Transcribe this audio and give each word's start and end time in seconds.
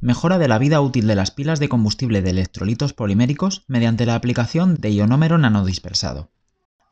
mejora 0.00 0.38
de 0.38 0.48
la 0.48 0.58
vida 0.58 0.80
útil 0.80 1.06
de 1.06 1.14
las 1.14 1.30
pilas 1.30 1.60
de 1.60 1.68
combustible 1.68 2.22
de 2.22 2.30
electrolitos 2.30 2.94
poliméricos 2.94 3.64
mediante 3.68 4.06
la 4.06 4.14
aplicación 4.14 4.76
de 4.76 4.92
ionómero 4.92 5.36
nanodispersado, 5.36 6.30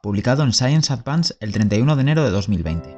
publicado 0.02 0.42
en 0.44 0.52
Science 0.52 0.92
Advance 0.92 1.34
el 1.40 1.52
31 1.52 1.96
de 1.96 2.02
enero 2.02 2.24
de 2.24 2.30
2020. 2.30 2.96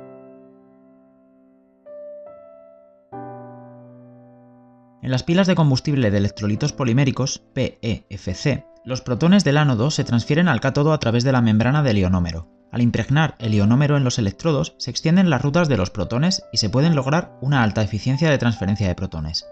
En 5.03 5.11
las 5.11 5.23
pilas 5.23 5.47
de 5.47 5.55
combustible 5.55 6.11
de 6.11 6.19
electrolitos 6.19 6.73
poliméricos, 6.73 7.43
PEFC, 7.55 8.65
los 8.85 9.01
protones 9.01 9.45
del 9.45 9.57
ánodo 9.57 9.91
se 9.91 10.05
transfieren 10.05 10.49
al 10.49 10.61
cátodo 10.61 10.93
a 10.93 10.99
través 10.99 11.25
de 11.25 11.33
la 11.33 11.41
membrana 11.41 11.83
del 11.83 11.99
ionómero. 11.99 12.49
Al 12.73 12.83
impregnar 12.83 13.35
el 13.39 13.55
ionómero 13.55 13.97
en 13.97 14.05
los 14.05 14.19
electrodos, 14.19 14.75
se 14.79 14.91
extienden 14.91 15.31
las 15.31 15.43
rutas 15.43 15.69
de 15.69 15.77
los 15.77 15.91
protones 15.91 16.43
y 16.53 16.59
se 16.59 16.71
pueden 16.71 16.95
lograr 16.95 17.37
una 17.41 17.63
alta 17.63 17.83
eficiencia 17.83 18.31
de 18.31 18.39
transferencia 18.39 18.87
de 18.87 18.95
protones. 18.95 19.45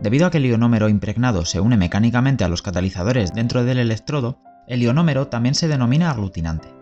Debido 0.00 0.26
a 0.26 0.30
que 0.30 0.38
el 0.38 0.46
ionómero 0.46 0.88
impregnado 0.88 1.44
se 1.44 1.60
une 1.60 1.76
mecánicamente 1.76 2.44
a 2.44 2.48
los 2.48 2.62
catalizadores 2.62 3.32
dentro 3.32 3.64
del 3.64 3.78
electrodo, 3.78 4.38
el 4.66 4.82
ionómero 4.82 5.28
también 5.28 5.54
se 5.54 5.68
denomina 5.68 6.10
aglutinante. 6.10 6.74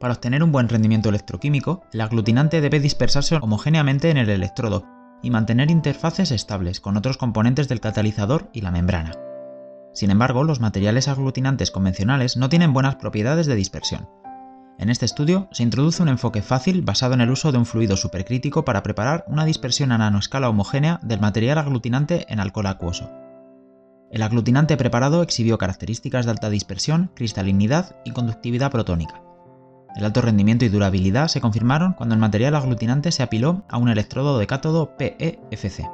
Para 0.00 0.14
obtener 0.14 0.42
un 0.42 0.52
buen 0.52 0.68
rendimiento 0.68 1.08
electroquímico, 1.08 1.82
el 1.92 2.00
aglutinante 2.00 2.60
debe 2.60 2.80
dispersarse 2.80 3.36
homogéneamente 3.36 4.10
en 4.10 4.16
el 4.16 4.30
electrodo 4.30 4.84
y 5.22 5.30
mantener 5.30 5.70
interfaces 5.70 6.30
estables 6.30 6.80
con 6.80 6.96
otros 6.96 7.16
componentes 7.16 7.68
del 7.68 7.80
catalizador 7.80 8.48
y 8.52 8.60
la 8.60 8.70
membrana. 8.70 9.12
Sin 9.92 10.10
embargo, 10.10 10.44
los 10.44 10.60
materiales 10.60 11.08
aglutinantes 11.08 11.70
convencionales 11.70 12.36
no 12.36 12.48
tienen 12.48 12.72
buenas 12.72 12.96
propiedades 12.96 13.46
de 13.46 13.56
dispersión. 13.56 14.08
En 14.78 14.90
este 14.90 15.04
estudio 15.04 15.48
se 15.50 15.64
introduce 15.64 16.00
un 16.04 16.08
enfoque 16.08 16.40
fácil 16.40 16.82
basado 16.82 17.14
en 17.14 17.20
el 17.20 17.30
uso 17.30 17.50
de 17.50 17.58
un 17.58 17.66
fluido 17.66 17.96
supercrítico 17.96 18.64
para 18.64 18.84
preparar 18.84 19.24
una 19.26 19.44
dispersión 19.44 19.90
a 19.90 19.98
nanoescala 19.98 20.48
homogénea 20.48 21.00
del 21.02 21.18
material 21.18 21.58
aglutinante 21.58 22.26
en 22.28 22.38
alcohol 22.38 22.66
acuoso. 22.66 23.10
El 24.12 24.22
aglutinante 24.22 24.76
preparado 24.76 25.22
exhibió 25.22 25.58
características 25.58 26.26
de 26.26 26.30
alta 26.30 26.48
dispersión, 26.48 27.10
cristalinidad 27.16 27.96
y 28.04 28.12
conductividad 28.12 28.70
protónica. 28.70 29.20
El 29.96 30.04
alto 30.04 30.20
rendimiento 30.20 30.64
y 30.64 30.68
durabilidad 30.68 31.26
se 31.26 31.40
confirmaron 31.40 31.94
cuando 31.94 32.14
el 32.14 32.20
material 32.20 32.54
aglutinante 32.54 33.10
se 33.10 33.24
apiló 33.24 33.64
a 33.68 33.78
un 33.78 33.88
electrodo 33.88 34.38
de 34.38 34.46
cátodo 34.46 34.96
PEFC. 34.96 35.90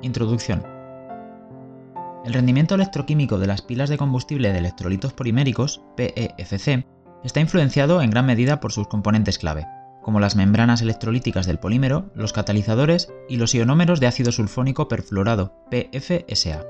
Introducción 0.00 0.79
el 2.30 2.34
rendimiento 2.34 2.76
electroquímico 2.76 3.40
de 3.40 3.48
las 3.48 3.60
pilas 3.60 3.90
de 3.90 3.98
combustible 3.98 4.52
de 4.52 4.58
electrolitos 4.58 5.12
poliméricos, 5.12 5.82
PEFC, 5.96 6.86
está 7.24 7.40
influenciado 7.40 8.02
en 8.02 8.10
gran 8.10 8.24
medida 8.24 8.60
por 8.60 8.70
sus 8.70 8.86
componentes 8.86 9.36
clave, 9.36 9.66
como 10.00 10.20
las 10.20 10.36
membranas 10.36 10.80
electrolíticas 10.80 11.46
del 11.46 11.58
polímero, 11.58 12.12
los 12.14 12.32
catalizadores 12.32 13.12
y 13.28 13.36
los 13.36 13.52
ionómeros 13.52 13.98
de 13.98 14.06
ácido 14.06 14.30
sulfónico 14.30 14.86
perfluorado, 14.86 15.56
PFSA. 15.72 16.64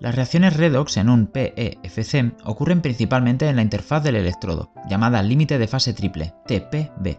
Las 0.00 0.16
reacciones 0.16 0.54
redox 0.54 0.98
en 0.98 1.08
un 1.08 1.26
PEFC 1.26 2.34
ocurren 2.44 2.82
principalmente 2.82 3.48
en 3.48 3.56
la 3.56 3.62
interfaz 3.62 4.02
del 4.02 4.16
electrodo, 4.16 4.70
llamada 4.86 5.22
límite 5.22 5.56
de 5.56 5.68
fase 5.68 5.94
triple, 5.94 6.34
TPB, 6.46 7.16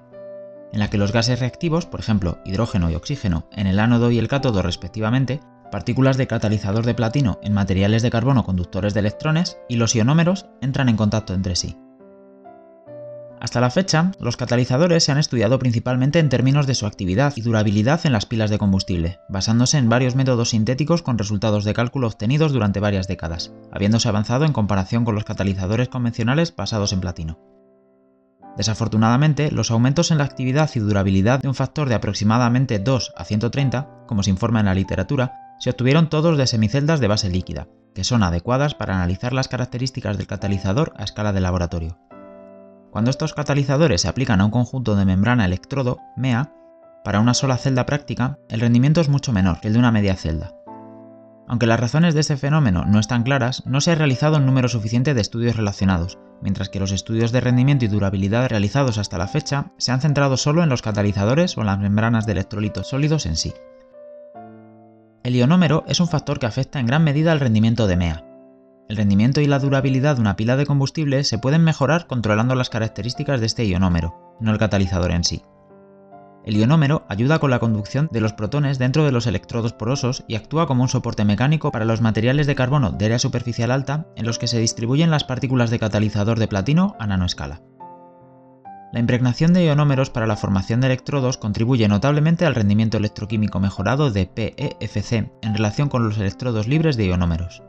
en 0.71 0.79
la 0.79 0.91
que 0.91 0.99
los 0.99 1.13
gases 1.13 1.39
reactivos, 1.39 1.87
por 1.87 1.99
ejemplo 1.99 2.37
hidrógeno 2.45 2.91
y 2.91 2.95
oxígeno, 2.95 3.47
en 3.53 3.65
el 3.65 3.79
ánodo 3.79 4.11
y 4.11 4.19
el 4.19 4.27
cátodo 4.27 4.61
respectivamente, 4.61 5.39
partículas 5.73 6.17
de 6.17 6.27
catalizador 6.27 6.85
de 6.85 6.93
platino 6.93 7.39
en 7.41 7.51
materiales 7.51 8.03
de 8.03 8.11
carbono 8.11 8.43
conductores 8.43 8.93
de 8.93 8.99
electrones 8.99 9.57
y 9.67 9.77
los 9.77 9.95
ionómeros 9.95 10.45
entran 10.61 10.87
en 10.87 10.97
contacto 10.97 11.33
entre 11.33 11.55
sí. 11.55 11.75
Hasta 13.41 13.59
la 13.59 13.71
fecha, 13.71 14.11
los 14.19 14.37
catalizadores 14.37 15.03
se 15.03 15.11
han 15.11 15.17
estudiado 15.17 15.57
principalmente 15.57 16.19
en 16.19 16.29
términos 16.29 16.67
de 16.67 16.75
su 16.75 16.85
actividad 16.85 17.33
y 17.37 17.41
durabilidad 17.41 18.01
en 18.03 18.11
las 18.11 18.27
pilas 18.27 18.51
de 18.51 18.59
combustible, 18.59 19.17
basándose 19.29 19.79
en 19.79 19.89
varios 19.89 20.13
métodos 20.13 20.49
sintéticos 20.49 21.01
con 21.01 21.17
resultados 21.17 21.65
de 21.65 21.73
cálculo 21.73 22.05
obtenidos 22.05 22.53
durante 22.53 22.79
varias 22.79 23.07
décadas, 23.07 23.51
habiéndose 23.71 24.07
avanzado 24.07 24.45
en 24.45 24.53
comparación 24.53 25.05
con 25.05 25.15
los 25.15 25.25
catalizadores 25.25 25.89
convencionales 25.89 26.55
basados 26.55 26.93
en 26.93 27.01
platino. 27.01 27.39
Desafortunadamente, 28.57 29.49
los 29.49 29.71
aumentos 29.71 30.11
en 30.11 30.19
la 30.19 30.25
actividad 30.25 30.69
y 30.75 30.79
durabilidad 30.79 31.41
de 31.41 31.47
un 31.47 31.55
factor 31.55 31.89
de 31.89 31.95
aproximadamente 31.95 32.77
2 32.77 33.13
a 33.17 33.25
130, 33.25 34.05
como 34.05 34.21
se 34.21 34.29
informa 34.29 34.59
en 34.59 34.67
la 34.67 34.75
literatura, 34.75 35.39
se 35.63 35.69
obtuvieron 35.69 36.09
todos 36.09 36.37
de 36.37 36.45
semiceldas 36.45 36.99
de 36.99 37.07
base 37.07 37.29
líquida, 37.29 37.69
que 37.95 38.03
son 38.03 38.21
adecuadas 38.21 38.75
para 38.75 38.95
analizar 38.95 39.31
las 39.31 39.47
características 39.47 40.17
del 40.17 40.27
catalizador 40.27 40.91
a 40.97 41.05
escala 41.05 41.31
de 41.31 41.39
laboratorio. 41.39 41.97
Cuando 42.91 43.09
estos 43.09 43.33
catalizadores 43.33 44.01
se 44.01 44.09
aplican 44.09 44.41
a 44.41 44.45
un 44.45 44.51
conjunto 44.51 44.97
de 44.97 45.05
membrana 45.05 45.45
electrodo, 45.45 45.99
MEA, 46.17 46.51
para 47.05 47.21
una 47.21 47.33
sola 47.33 47.55
celda 47.55 47.85
práctica, 47.85 48.39
el 48.49 48.59
rendimiento 48.59 48.99
es 48.99 49.07
mucho 49.07 49.31
menor 49.31 49.61
que 49.61 49.69
el 49.69 49.73
de 49.75 49.79
una 49.79 49.93
media 49.93 50.17
celda. 50.17 50.53
Aunque 51.47 51.65
las 51.65 51.79
razones 51.79 52.13
de 52.13 52.19
este 52.19 52.35
fenómeno 52.35 52.83
no 52.83 52.99
están 52.99 53.23
claras, 53.23 53.65
no 53.65 53.79
se 53.79 53.91
ha 53.91 53.95
realizado 53.95 54.35
un 54.35 54.45
número 54.45 54.67
suficiente 54.67 55.13
de 55.13 55.21
estudios 55.21 55.55
relacionados, 55.55 56.19
mientras 56.41 56.67
que 56.67 56.81
los 56.81 56.91
estudios 56.91 57.31
de 57.31 57.39
rendimiento 57.39 57.85
y 57.85 57.87
durabilidad 57.87 58.49
realizados 58.49 58.97
hasta 58.97 59.17
la 59.17 59.29
fecha 59.29 59.71
se 59.77 59.93
han 59.93 60.01
centrado 60.01 60.35
solo 60.35 60.61
en 60.61 60.67
los 60.67 60.81
catalizadores 60.81 61.57
o 61.57 61.61
en 61.61 61.67
las 61.67 61.79
membranas 61.79 62.25
de 62.25 62.33
electrolitos 62.33 62.89
sólidos 62.89 63.25
en 63.25 63.37
sí. 63.37 63.53
El 65.23 65.37
ionómero 65.37 65.85
es 65.87 66.01
un 66.01 66.09
factor 66.09 66.37
que 66.37 66.47
afecta 66.47 66.81
en 66.81 66.85
gran 66.85 67.05
medida 67.05 67.31
al 67.31 67.39
rendimiento 67.39 67.87
de 67.87 67.95
MEA. 67.95 68.25
El 68.89 68.97
rendimiento 68.97 69.39
y 69.39 69.47
la 69.47 69.59
durabilidad 69.59 70.15
de 70.15 70.21
una 70.21 70.35
pila 70.35 70.57
de 70.57 70.65
combustible 70.65 71.23
se 71.23 71.37
pueden 71.37 71.63
mejorar 71.63 72.07
controlando 72.07 72.55
las 72.55 72.69
características 72.69 73.39
de 73.39 73.45
este 73.45 73.65
ionómero, 73.65 74.35
no 74.41 74.51
el 74.51 74.57
catalizador 74.57 75.11
en 75.11 75.23
sí. 75.23 75.41
El 76.43 76.57
ionómero 76.57 77.05
ayuda 77.07 77.39
con 77.39 77.51
la 77.51 77.59
conducción 77.59 78.09
de 78.11 78.19
los 78.19 78.33
protones 78.33 78.79
dentro 78.79 79.05
de 79.05 79.13
los 79.13 79.25
electrodos 79.25 79.71
porosos 79.71 80.25
y 80.27 80.35
actúa 80.35 80.67
como 80.67 80.83
un 80.83 80.89
soporte 80.89 81.23
mecánico 81.23 81.71
para 81.71 81.85
los 81.85 82.01
materiales 82.01 82.45
de 82.45 82.55
carbono 82.55 82.91
de 82.91 83.05
área 83.05 83.19
superficial 83.19 83.71
alta 83.71 84.07
en 84.17 84.25
los 84.25 84.39
que 84.39 84.47
se 84.47 84.59
distribuyen 84.59 85.09
las 85.09 85.23
partículas 85.23 85.69
de 85.69 85.79
catalizador 85.79 86.37
de 86.37 86.49
platino 86.49 86.97
a 86.99 87.07
nanoescala. 87.07 87.61
La 88.93 88.99
impregnación 88.99 89.53
de 89.53 89.65
ionómeros 89.65 90.11
para 90.11 90.27
la 90.27 90.35
formación 90.35 90.79
de 90.79 90.85
electrodos 90.85 91.39
contribuye 91.39 91.87
notablemente 91.87 92.45
al 92.45 92.53
rendimiento 92.53 92.97
electroquímico 92.97 93.59
mejorado 93.59 94.11
de 94.11 94.27
PEFC 94.27 95.31
en 95.41 95.55
relación 95.55 95.89
con 95.89 96.05
los 96.07 96.19
electrodos 96.19 96.67
libres 96.67 96.95
de 96.95 97.07
ionómeros. 97.07 97.63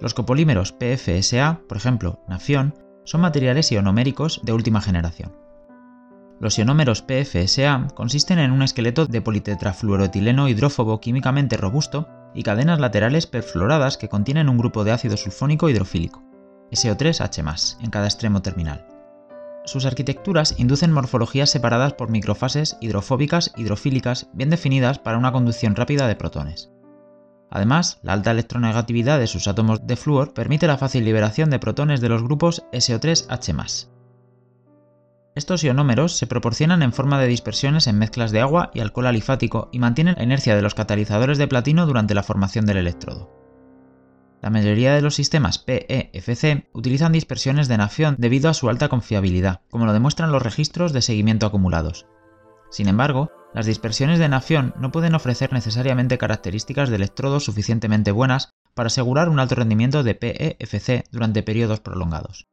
Los 0.00 0.12
copolímeros 0.12 0.72
PFSA, 0.72 1.60
por 1.68 1.76
ejemplo, 1.76 2.18
Nafion, 2.26 2.74
son 3.04 3.20
materiales 3.20 3.70
ionoméricos 3.70 4.40
de 4.42 4.52
última 4.52 4.80
generación. 4.80 5.36
Los 6.40 6.58
ionómeros 6.58 7.02
PFSA 7.02 7.86
consisten 7.94 8.40
en 8.40 8.50
un 8.50 8.62
esqueleto 8.62 9.06
de 9.06 9.22
politetrafluoroetileno 9.22 10.48
hidrófobo 10.48 11.00
químicamente 11.00 11.56
robusto 11.56 12.08
y 12.34 12.42
cadenas 12.42 12.80
laterales 12.80 13.28
perfluoradas 13.28 13.98
que 13.98 14.08
contienen 14.08 14.48
un 14.48 14.58
grupo 14.58 14.82
de 14.82 14.90
ácido 14.90 15.16
sulfónico 15.16 15.68
hidrofílico, 15.68 16.24
SO3H+, 16.72 17.76
en 17.84 17.90
cada 17.90 18.06
extremo 18.06 18.42
terminal. 18.42 18.89
Sus 19.70 19.86
arquitecturas 19.86 20.56
inducen 20.58 20.90
morfologías 20.90 21.48
separadas 21.48 21.92
por 21.92 22.10
microfases 22.10 22.76
hidrofóbicas 22.80 23.52
hidrofílicas 23.56 24.28
bien 24.32 24.50
definidas 24.50 24.98
para 24.98 25.16
una 25.16 25.30
conducción 25.30 25.76
rápida 25.76 26.08
de 26.08 26.16
protones. 26.16 26.72
Además, 27.52 28.00
la 28.02 28.14
alta 28.14 28.32
electronegatividad 28.32 29.20
de 29.20 29.28
sus 29.28 29.46
átomos 29.46 29.86
de 29.86 29.94
flúor 29.94 30.34
permite 30.34 30.66
la 30.66 30.76
fácil 30.76 31.04
liberación 31.04 31.50
de 31.50 31.60
protones 31.60 32.00
de 32.00 32.08
los 32.08 32.20
grupos 32.20 32.64
SO3H+. 32.72 33.88
Estos 35.36 35.62
ionómeros 35.62 36.16
se 36.16 36.26
proporcionan 36.26 36.82
en 36.82 36.92
forma 36.92 37.20
de 37.20 37.28
dispersiones 37.28 37.86
en 37.86 37.96
mezclas 37.96 38.32
de 38.32 38.40
agua 38.40 38.72
y 38.74 38.80
alcohol 38.80 39.06
alifático 39.06 39.68
y 39.70 39.78
mantienen 39.78 40.16
la 40.16 40.24
inercia 40.24 40.56
de 40.56 40.62
los 40.62 40.74
catalizadores 40.74 41.38
de 41.38 41.46
platino 41.46 41.86
durante 41.86 42.14
la 42.14 42.24
formación 42.24 42.66
del 42.66 42.78
electrodo. 42.78 43.30
La 44.42 44.50
mayoría 44.50 44.94
de 44.94 45.02
los 45.02 45.14
sistemas 45.14 45.58
PEFC 45.58 46.66
utilizan 46.72 47.12
dispersiones 47.12 47.68
de 47.68 47.76
nafión 47.76 48.16
debido 48.18 48.48
a 48.48 48.54
su 48.54 48.70
alta 48.70 48.88
confiabilidad, 48.88 49.60
como 49.70 49.84
lo 49.84 49.92
demuestran 49.92 50.32
los 50.32 50.42
registros 50.42 50.92
de 50.92 51.02
seguimiento 51.02 51.46
acumulados. 51.46 52.06
Sin 52.70 52.88
embargo, 52.88 53.30
las 53.52 53.66
dispersiones 53.66 54.18
de 54.18 54.28
nafión 54.28 54.74
no 54.78 54.92
pueden 54.92 55.14
ofrecer 55.14 55.52
necesariamente 55.52 56.16
características 56.18 56.88
de 56.88 56.96
electrodos 56.96 57.44
suficientemente 57.44 58.12
buenas 58.12 58.54
para 58.74 58.86
asegurar 58.86 59.28
un 59.28 59.40
alto 59.40 59.56
rendimiento 59.56 60.02
de 60.02 60.14
PEFC 60.14 61.04
durante 61.10 61.42
periodos 61.42 61.80
prolongados. 61.80 62.46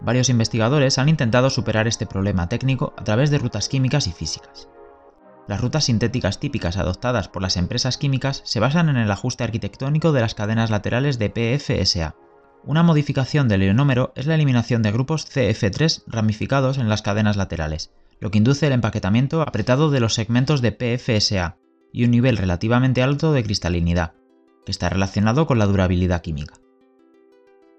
Varios 0.00 0.28
investigadores 0.28 0.98
han 0.98 1.08
intentado 1.08 1.48
superar 1.48 1.88
este 1.88 2.06
problema 2.06 2.48
técnico 2.48 2.92
a 2.96 3.04
través 3.04 3.30
de 3.30 3.38
rutas 3.38 3.68
químicas 3.68 4.06
y 4.06 4.12
físicas. 4.12 4.68
Las 5.48 5.60
rutas 5.60 5.84
sintéticas 5.84 6.38
típicas 6.38 6.76
adoptadas 6.76 7.28
por 7.28 7.42
las 7.42 7.56
empresas 7.56 7.98
químicas 7.98 8.42
se 8.44 8.60
basan 8.60 8.88
en 8.88 8.96
el 8.96 9.10
ajuste 9.10 9.44
arquitectónico 9.44 10.12
de 10.12 10.20
las 10.20 10.34
cadenas 10.34 10.70
laterales 10.70 11.18
de 11.18 11.30
PFSA. 11.30 12.14
Una 12.64 12.84
modificación 12.84 13.48
del 13.48 13.64
ionómero 13.64 14.12
es 14.14 14.26
la 14.26 14.36
eliminación 14.36 14.82
de 14.82 14.92
grupos 14.92 15.26
CF3 15.26 16.04
ramificados 16.06 16.78
en 16.78 16.88
las 16.88 17.02
cadenas 17.02 17.36
laterales, 17.36 17.90
lo 18.20 18.30
que 18.30 18.38
induce 18.38 18.68
el 18.68 18.72
empaquetamiento 18.72 19.42
apretado 19.42 19.90
de 19.90 19.98
los 19.98 20.14
segmentos 20.14 20.62
de 20.62 20.70
PFSA 20.70 21.56
y 21.92 22.04
un 22.04 22.12
nivel 22.12 22.36
relativamente 22.36 23.02
alto 23.02 23.32
de 23.32 23.42
cristalinidad, 23.42 24.14
que 24.64 24.70
está 24.70 24.88
relacionado 24.88 25.48
con 25.48 25.58
la 25.58 25.66
durabilidad 25.66 26.22
química. 26.22 26.54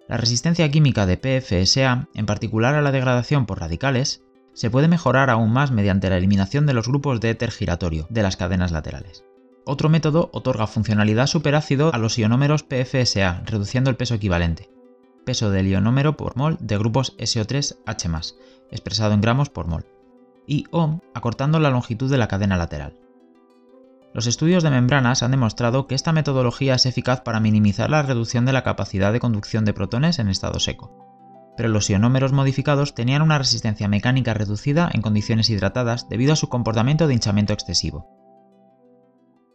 La 0.10 0.18
resistencia 0.18 0.70
química 0.70 1.06
de 1.06 1.16
PFSA, 1.16 2.10
en 2.14 2.26
particular 2.26 2.76
a 2.76 2.82
la 2.82 2.92
degradación 2.92 3.46
por 3.46 3.62
radicales, 3.62 4.22
se 4.54 4.70
puede 4.70 4.88
mejorar 4.88 5.30
aún 5.30 5.52
más 5.52 5.72
mediante 5.72 6.10
la 6.10 6.18
eliminación 6.18 6.66
de 6.66 6.74
los 6.74 6.88
grupos 6.88 7.20
de 7.20 7.32
éter 7.32 7.52
giratorio 7.52 8.08
de 8.10 8.24
las 8.24 8.38
cadenas 8.38 8.72
laterales. 8.72 9.26
Otro 9.66 9.90
método 9.90 10.30
otorga 10.34 10.68
funcionalidad 10.68 11.28
superácido 11.28 11.94
a 11.94 11.98
los 11.98 12.18
ionómeros 12.18 12.64
PFSA, 12.64 13.44
reduciendo 13.46 13.90
el 13.90 13.96
peso 13.96 14.16
equivalente. 14.16 14.70
Peso 15.26 15.52
del 15.52 15.68
ionómero 15.68 16.18
por 16.18 16.36
mol 16.36 16.58
de 16.60 16.78
grupos 16.78 17.16
SO3H+, 17.18 18.36
expresado 18.72 19.14
en 19.14 19.22
gramos 19.22 19.50
por 19.50 19.68
mol. 19.68 19.86
Y 20.46 20.66
O, 20.72 21.00
acortando 21.14 21.60
la 21.60 21.70
longitud 21.70 22.12
de 22.12 22.18
la 22.18 22.28
cadena 22.28 22.58
lateral. 22.58 22.98
Los 24.14 24.28
estudios 24.28 24.62
de 24.62 24.70
membranas 24.70 25.24
han 25.24 25.32
demostrado 25.32 25.88
que 25.88 25.96
esta 25.96 26.12
metodología 26.12 26.76
es 26.76 26.86
eficaz 26.86 27.22
para 27.22 27.40
minimizar 27.40 27.90
la 27.90 28.04
reducción 28.04 28.46
de 28.46 28.54
la 28.54 28.64
capacidad 28.64 29.12
de 29.12 29.20
conducción 29.20 29.66
de 29.66 29.74
protones 29.74 30.20
en 30.20 30.28
estado 30.28 30.60
seco. 30.60 31.03
Pero 31.56 31.70
los 31.70 31.90
ionómeros 31.90 32.34
modificados 32.34 32.96
tenían 32.96 33.22
una 33.22 33.38
resistencia 33.38 33.88
mecánica 33.88 34.34
reducida 34.34 34.90
en 34.92 35.02
condiciones 35.02 35.50
hidratadas 35.50 36.10
debido 36.10 36.34
a 36.34 36.38
su 36.38 36.50
comportamiento 36.50 37.08
de 37.08 37.14
hinchamiento 37.14 37.54
excesivo, 37.54 38.24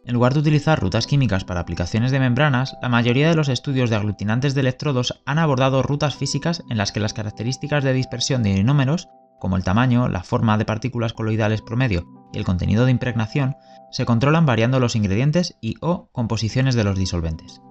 en 0.09 0.13
lugar 0.13 0.33
de 0.33 0.39
utilizar 0.39 0.79
rutas 0.79 1.05
químicas 1.05 1.43
para 1.43 1.59
aplicaciones 1.59 2.11
de 2.11 2.19
membranas, 2.19 2.77
la 2.81 2.89
mayoría 2.89 3.29
de 3.29 3.35
los 3.35 3.47
estudios 3.47 3.91
de 3.91 3.95
aglutinantes 3.95 4.55
de 4.55 4.61
electrodos 4.61 5.21
han 5.25 5.37
abordado 5.37 5.83
rutas 5.83 6.15
físicas 6.15 6.63
en 6.67 6.77
las 6.77 6.91
que 6.91 6.99
las 6.99 7.13
características 7.13 7.83
de 7.83 7.93
dispersión 7.93 8.41
de 8.41 8.55
ionómeros, 8.55 9.09
como 9.39 9.55
el 9.55 9.63
tamaño, 9.63 10.07
la 10.07 10.23
forma 10.23 10.57
de 10.57 10.65
partículas 10.65 11.13
coloidales 11.13 11.61
promedio 11.61 12.07
y 12.33 12.39
el 12.39 12.43
contenido 12.43 12.85
de 12.85 12.91
impregnación, 12.91 13.57
se 13.91 14.05
controlan 14.05 14.47
variando 14.47 14.79
los 14.79 14.95
ingredientes 14.95 15.57
y 15.61 15.75
o 15.81 16.09
composiciones 16.11 16.75
de 16.75 16.85
los 16.85 16.97
disolventes. 16.97 17.61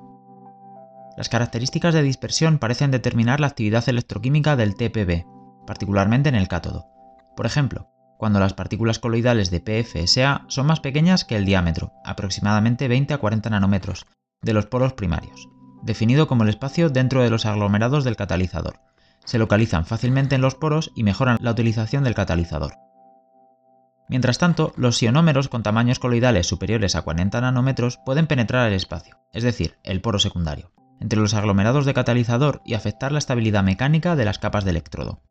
Las 1.19 1.29
características 1.29 1.95
de 1.95 2.05
dispersión 2.05 2.59
parecen 2.59 2.93
determinar 2.93 3.41
la 3.41 3.49
actividad 3.49 3.89
electroquímica 3.89 4.55
del 4.55 4.77
TPB, 4.77 5.27
particularmente 5.67 6.29
en 6.29 6.37
el 6.37 6.47
cátodo. 6.47 6.87
Por 7.37 7.45
ejemplo, 7.45 7.91
cuando 8.19 8.39
las 8.39 8.55
partículas 8.55 9.01
coloidales 9.01 9.51
de 9.51 9.59
PFSA 9.59 10.45
son 10.47 10.67
más 10.67 10.79
pequeñas 10.79 11.25
que 11.25 11.35
el 11.35 11.45
diámetro, 11.45 11.91
aproximadamente 12.05 12.87
20 12.87 13.15
a 13.15 13.19
40 13.19 13.51
nanómetros, 13.51 14.07
de 14.43 14.53
los 14.53 14.67
polos 14.67 14.93
primarios, 14.93 15.49
definido 15.83 16.29
como 16.29 16.45
el 16.45 16.51
espacio 16.51 16.89
dentro 16.89 17.25
de 17.25 17.31
los 17.31 17.47
aglomerados 17.47 18.05
del 18.05 18.15
catalizador. 18.15 18.79
Se 19.25 19.39
localizan 19.39 19.87
fácilmente 19.87 20.37
en 20.37 20.41
los 20.41 20.55
poros 20.55 20.93
y 20.95 21.03
mejoran 21.03 21.39
la 21.41 21.51
utilización 21.51 22.05
del 22.05 22.15
catalizador. 22.15 22.75
Mientras 24.09 24.39
tanto, 24.39 24.73
los 24.77 25.03
ionómeros 25.03 25.49
con 25.49 25.65
tamaños 25.65 25.99
coloidales 25.99 26.47
superiores 26.47 26.95
a 26.95 27.03
40 27.03 27.41
nanómetros 27.41 27.99
pueden 28.07 28.29
penetrar 28.29 28.69
el 28.69 28.75
espacio, 28.75 29.19
es 29.33 29.43
decir, 29.43 29.79
el 29.83 30.01
poro 30.01 30.21
secundario, 30.21 30.71
entre 31.01 31.21
los 31.21 31.35
aglomerados 31.35 31.87
de 31.87 31.95
catalizador 31.95 32.63
y 32.65 32.75
afectar 32.75 33.13
la 33.13 33.19
estabilidad 33.19 33.63
mecánica 33.63 34.17
de 34.17 34.25
las 34.25 34.39
capas 34.39 34.65
de 34.65 34.71
electrodo. 34.71 35.23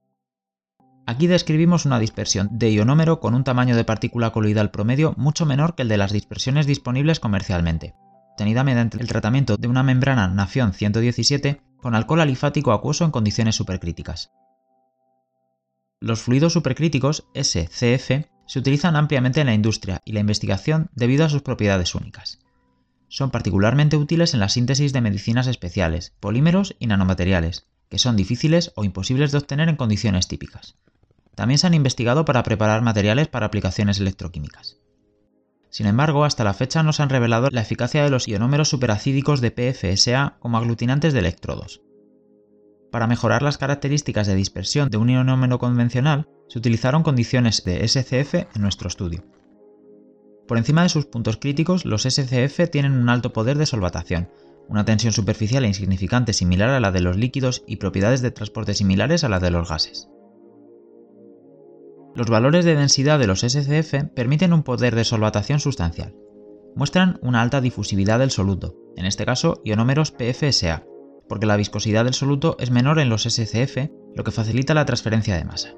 Aquí 1.06 1.28
describimos 1.28 1.86
una 1.86 2.00
dispersión 2.00 2.50
de 2.52 2.72
ionómero 2.72 3.22
con 3.22 3.34
un 3.34 3.46
tamaño 3.46 3.76
de 3.76 3.86
partícula 3.86 4.32
coloidal 4.32 4.72
promedio 4.72 5.14
mucho 5.16 5.46
menor 5.46 5.76
que 5.76 5.84
el 5.84 5.88
de 5.88 5.98
las 5.98 6.12
dispersiones 6.12 6.68
disponibles 6.68 7.22
comercialmente, 7.22 7.96
obtenida 8.32 8.64
mediante 8.64 8.98
el 9.00 9.08
tratamiento 9.08 9.56
de 9.56 9.68
una 9.68 9.84
membrana 9.84 10.28
Nafion 10.28 10.74
117 10.74 11.62
con 11.78 11.96
alcohol 11.96 12.22
alifático 12.22 12.74
acuoso 12.74 13.06
en 13.06 13.12
condiciones 13.12 13.56
supercríticas. 13.56 14.32
Los 16.00 16.22
fluidos 16.22 16.54
supercríticos, 16.54 17.28
SCF, 17.34 18.28
se 18.46 18.60
utilizan 18.60 18.96
ampliamente 18.96 19.42
en 19.42 19.48
la 19.48 19.54
industria 19.54 20.02
y 20.06 20.12
la 20.12 20.20
investigación 20.20 20.90
debido 20.94 21.26
a 21.26 21.30
sus 21.30 21.42
propiedades 21.42 21.96
únicas. 21.96 22.40
Son 23.08 23.32
particularmente 23.32 23.98
útiles 23.98 24.34
en 24.34 24.40
la 24.40 24.50
síntesis 24.50 24.94
de 24.94 25.02
medicinas 25.02 25.48
especiales, 25.48 26.14
polímeros 26.20 26.76
y 26.80 26.88
nanomateriales, 26.88 27.68
que 27.90 28.00
son 28.00 28.16
difíciles 28.16 28.74
o 28.76 28.84
imposibles 28.84 29.32
de 29.32 29.38
obtener 29.38 29.70
en 29.70 29.78
condiciones 29.78 30.28
típicas. 30.28 30.76
También 31.36 31.58
se 31.58 31.68
han 31.68 31.74
investigado 31.74 32.26
para 32.26 32.44
preparar 32.44 32.82
materiales 32.82 33.28
para 33.28 33.46
aplicaciones 33.46 34.00
electroquímicas. 34.00 34.78
Sin 35.70 35.86
embargo, 35.86 36.26
hasta 36.26 36.44
la 36.44 36.54
fecha 36.54 36.84
no 36.84 36.94
se 36.94 37.04
han 37.04 37.10
revelado 37.10 37.50
la 37.52 37.62
eficacia 37.62 38.04
de 38.04 38.10
los 38.10 38.28
ionómeros 38.28 38.70
superacídicos 38.70 39.42
de 39.42 39.52
PFSA 39.52 40.38
como 40.40 40.58
aglutinantes 40.58 41.14
de 41.14 41.20
electrodos. 41.20 41.82
Para 42.92 43.08
mejorar 43.08 43.42
las 43.42 43.58
características 43.58 44.28
de 44.28 44.36
dispersión 44.36 44.90
de 44.90 44.98
un 44.98 45.10
ionómero 45.10 45.60
convencional, 45.60 46.28
se 46.48 46.58
utilizaron 46.58 47.04
condiciones 47.04 47.64
de 47.64 47.88
SCF 47.88 48.34
en 48.34 48.62
nuestro 48.62 48.88
estudio. 48.88 49.24
Por 50.48 50.58
encima 50.58 50.84
de 50.84 50.90
sus 50.90 51.06
puntos 51.06 51.38
críticos, 51.38 51.86
los 51.86 52.04
SCF 52.04 52.70
tienen 52.72 52.94
un 52.94 53.10
alto 53.10 53.34
poder 53.34 53.58
de 53.58 53.66
solvatación, 53.66 54.30
una 54.70 54.86
tensión 54.86 55.14
superficial 55.14 55.66
e 55.66 55.68
insignificante 55.68 56.34
similar 56.34 56.70
a 56.70 56.80
la 56.80 56.92
de 56.92 57.02
los 57.02 57.18
líquidos 57.18 57.64
y 57.68 57.78
propiedades 57.78 58.22
de 58.22 58.32
transporte 58.32 58.74
similares 58.74 59.24
a 59.24 59.30
la 59.30 59.40
de 59.40 59.52
los 59.52 59.70
gases. 59.70 60.10
Los 62.16 62.30
valores 62.30 62.66
de 62.66 62.76
densidad 62.76 63.20
de 63.20 63.28
los 63.28 63.42
SCF 63.42 64.10
permiten 64.16 64.54
un 64.54 64.64
poder 64.64 64.96
de 64.96 65.04
solvatación 65.04 65.60
sustancial. 65.60 66.16
Muestran 66.76 67.20
una 67.22 67.42
alta 67.42 67.62
difusividad 67.62 68.20
del 68.20 68.32
soluto, 68.32 68.76
en 68.96 69.06
este 69.06 69.26
caso 69.26 69.62
ionómeros 69.64 70.12
PFSA, 70.12 70.84
porque 71.28 71.46
la 71.46 71.58
viscosidad 71.58 72.06
del 72.06 72.14
soluto 72.14 72.56
es 72.60 72.72
menor 72.72 73.00
en 73.00 73.10
los 73.10 73.24
SCF, 73.24 73.90
lo 74.16 74.24
que 74.24 74.32
facilita 74.32 74.74
la 74.74 74.86
transferencia 74.86 75.36
de 75.36 75.46
masa. 75.46 75.76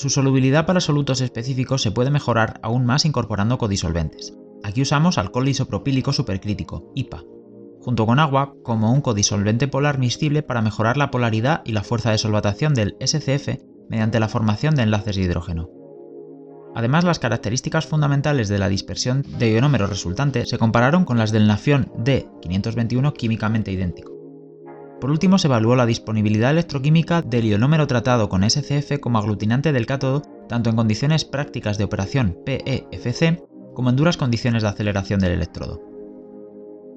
Su 0.00 0.08
solubilidad 0.08 0.64
para 0.64 0.80
solutos 0.80 1.20
específicos 1.20 1.82
se 1.82 1.90
puede 1.90 2.10
mejorar 2.10 2.58
aún 2.62 2.86
más 2.86 3.04
incorporando 3.04 3.58
codisolventes. 3.58 4.32
Aquí 4.62 4.80
usamos 4.80 5.18
alcohol 5.18 5.46
isopropílico 5.46 6.14
supercrítico, 6.14 6.90
IPA, 6.94 7.22
junto 7.82 8.06
con 8.06 8.18
agua 8.18 8.54
como 8.62 8.94
un 8.94 9.02
codisolvente 9.02 9.68
polar 9.68 9.98
miscible 9.98 10.42
para 10.42 10.62
mejorar 10.62 10.96
la 10.96 11.10
polaridad 11.10 11.60
y 11.66 11.72
la 11.72 11.82
fuerza 11.82 12.12
de 12.12 12.16
solvatación 12.16 12.72
del 12.72 12.96
SCF 12.98 13.60
mediante 13.90 14.20
la 14.20 14.28
formación 14.28 14.74
de 14.74 14.84
enlaces 14.84 15.16
de 15.16 15.22
hidrógeno. 15.22 15.68
Además, 16.74 17.04
las 17.04 17.18
características 17.18 17.84
fundamentales 17.84 18.48
de 18.48 18.58
la 18.58 18.70
dispersión 18.70 19.22
de 19.38 19.52
ionómero 19.52 19.86
resultante 19.86 20.46
se 20.46 20.56
compararon 20.56 21.04
con 21.04 21.18
las 21.18 21.30
del 21.30 21.46
nafión 21.46 21.92
D521 21.98 23.12
químicamente 23.12 23.70
idéntico. 23.70 24.19
Por 25.00 25.10
último, 25.10 25.38
se 25.38 25.48
evaluó 25.48 25.76
la 25.76 25.86
disponibilidad 25.86 26.50
electroquímica 26.50 27.22
del 27.22 27.46
ionómero 27.46 27.86
tratado 27.86 28.28
con 28.28 28.48
SCF 28.48 29.00
como 29.00 29.18
aglutinante 29.18 29.72
del 29.72 29.86
cátodo 29.86 30.22
tanto 30.48 30.68
en 30.68 30.76
condiciones 30.76 31.24
prácticas 31.24 31.78
de 31.78 31.84
operación 31.84 32.36
PEFC 32.44 33.40
como 33.72 33.90
en 33.90 33.96
duras 33.96 34.16
condiciones 34.16 34.62
de 34.62 34.68
aceleración 34.68 35.20
del 35.20 35.32
electrodo. 35.32 35.80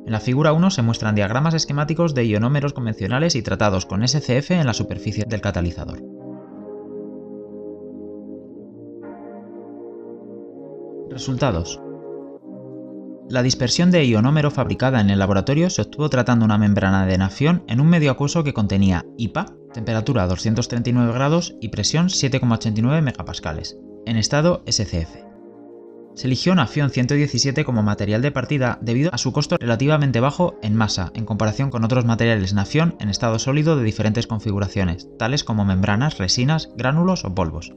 En 0.05 0.11
la 0.11 0.19
figura 0.19 0.51
1 0.51 0.71
se 0.71 0.81
muestran 0.81 1.15
diagramas 1.15 1.53
esquemáticos 1.53 2.13
de 2.13 2.25
ionómeros 2.25 2.73
convencionales 2.73 3.35
y 3.35 3.41
tratados 3.41 3.85
con 3.85 4.06
SCF 4.06 4.51
en 4.51 4.65
la 4.65 4.73
superficie 4.73 5.23
del 5.25 5.39
catalizador. 5.39 6.01
Resultados. 11.09 11.82
La 13.30 13.42
dispersión 13.42 13.89
de 13.89 14.06
ionómero 14.06 14.51
fabricada 14.51 14.99
en 14.99 15.09
el 15.09 15.19
laboratorio 15.19 15.69
se 15.69 15.81
obtuvo 15.81 16.09
tratando 16.09 16.44
una 16.44 16.57
membrana 16.57 17.06
de 17.06 17.18
nafión 17.18 17.63
en 17.68 17.80
un 17.80 17.87
medio 17.87 18.11
acuoso 18.11 18.44
que 18.44 18.53
contenía 18.53 19.06
IPA, 19.18 19.45
temperatura 19.73 20.27
239 20.27 21.13
grados 21.13 21.56
y 21.61 21.69
presión 21.69 22.07
7,89 22.07 23.01
megapascales, 23.01 23.77
en 24.06 24.18
estado 24.18 24.61
SCF. 24.68 25.15
Se 26.15 26.27
eligió 26.27 26.53
nafión 26.53 26.92
117 26.92 27.65
como 27.65 27.81
material 27.81 28.21
de 28.21 28.31
partida 28.31 28.77
debido 28.81 29.11
a 29.13 29.18
su 29.18 29.31
costo 29.31 29.57
relativamente 29.57 30.19
bajo 30.19 30.59
en 30.61 30.75
masa 30.75 31.11
en 31.15 31.25
comparación 31.25 31.71
con 31.71 31.83
otros 31.83 32.06
materiales 32.06 32.53
nafión 32.53 32.95
en 32.99 33.09
estado 33.09 33.39
sólido 33.39 33.77
de 33.77 33.83
diferentes 33.83 34.27
configuraciones, 34.27 35.07
tales 35.18 35.44
como 35.44 35.65
membranas, 35.65 36.19
resinas, 36.19 36.69
gránulos 36.75 37.25
o 37.25 37.33
polvos. 37.33 37.73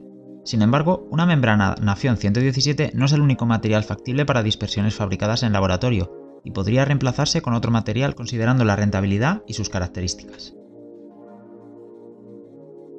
Sin 0.47 0.61
embargo, 0.61 1.05
una 1.11 1.25
membrana 1.25 1.75
Nafion 1.81 2.15
117 2.15 2.91
no 2.93 3.03
es 3.03 3.11
el 3.11 3.19
único 3.19 3.45
material 3.45 3.83
factible 3.83 4.25
para 4.25 4.43
dispersiones 4.43 4.95
fabricadas 4.95 5.43
en 5.43 5.51
laboratorio 5.51 6.39
y 6.45 6.51
podría 6.51 6.85
reemplazarse 6.85 7.41
con 7.41 7.53
otro 7.53 7.69
material 7.69 8.15
considerando 8.15 8.63
la 8.63 8.77
rentabilidad 8.77 9.43
y 9.45 9.55
sus 9.55 9.67
características. 9.67 10.55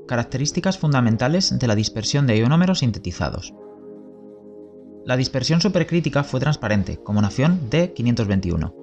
Características 0.06 0.76
fundamentales 0.76 1.58
de 1.58 1.66
la 1.66 1.74
dispersión 1.74 2.26
de 2.26 2.36
ionómeros 2.36 2.80
sintetizados. 2.80 3.54
La 5.06 5.16
dispersión 5.16 5.62
supercrítica 5.62 6.24
fue 6.24 6.40
transparente, 6.40 6.98
como 7.02 7.22
Nafion 7.22 7.70
D521. 7.70 8.74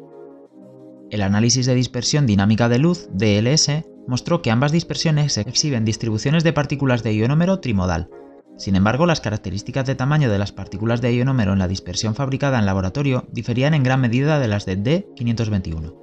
El 1.11 1.21
análisis 1.21 1.67
de 1.67 1.75
dispersión 1.75 2.25
dinámica 2.25 2.67
de 2.67 2.79
luz, 2.79 3.09
DLS, 3.11 3.85
mostró 4.07 4.41
que 4.41 4.49
ambas 4.49 4.71
dispersiones 4.71 5.37
exhiben 5.37 5.85
distribuciones 5.85 6.43
de 6.43 6.53
partículas 6.53 7.03
de 7.03 7.13
ionómero 7.13 7.59
trimodal, 7.59 8.09
sin 8.57 8.75
embargo, 8.75 9.05
las 9.05 9.19
características 9.19 9.85
de 9.85 9.95
tamaño 9.95 10.31
de 10.31 10.37
las 10.37 10.53
partículas 10.53 11.01
de 11.01 11.13
ionómero 11.13 11.53
en 11.53 11.59
la 11.59 11.67
dispersión 11.67 12.15
fabricada 12.15 12.57
en 12.57 12.65
laboratorio 12.65 13.25
diferían 13.31 13.73
en 13.73 13.83
gran 13.83 13.99
medida 13.99 14.39
de 14.39 14.47
las 14.47 14.65
de 14.65 14.77
D521. 14.77 15.93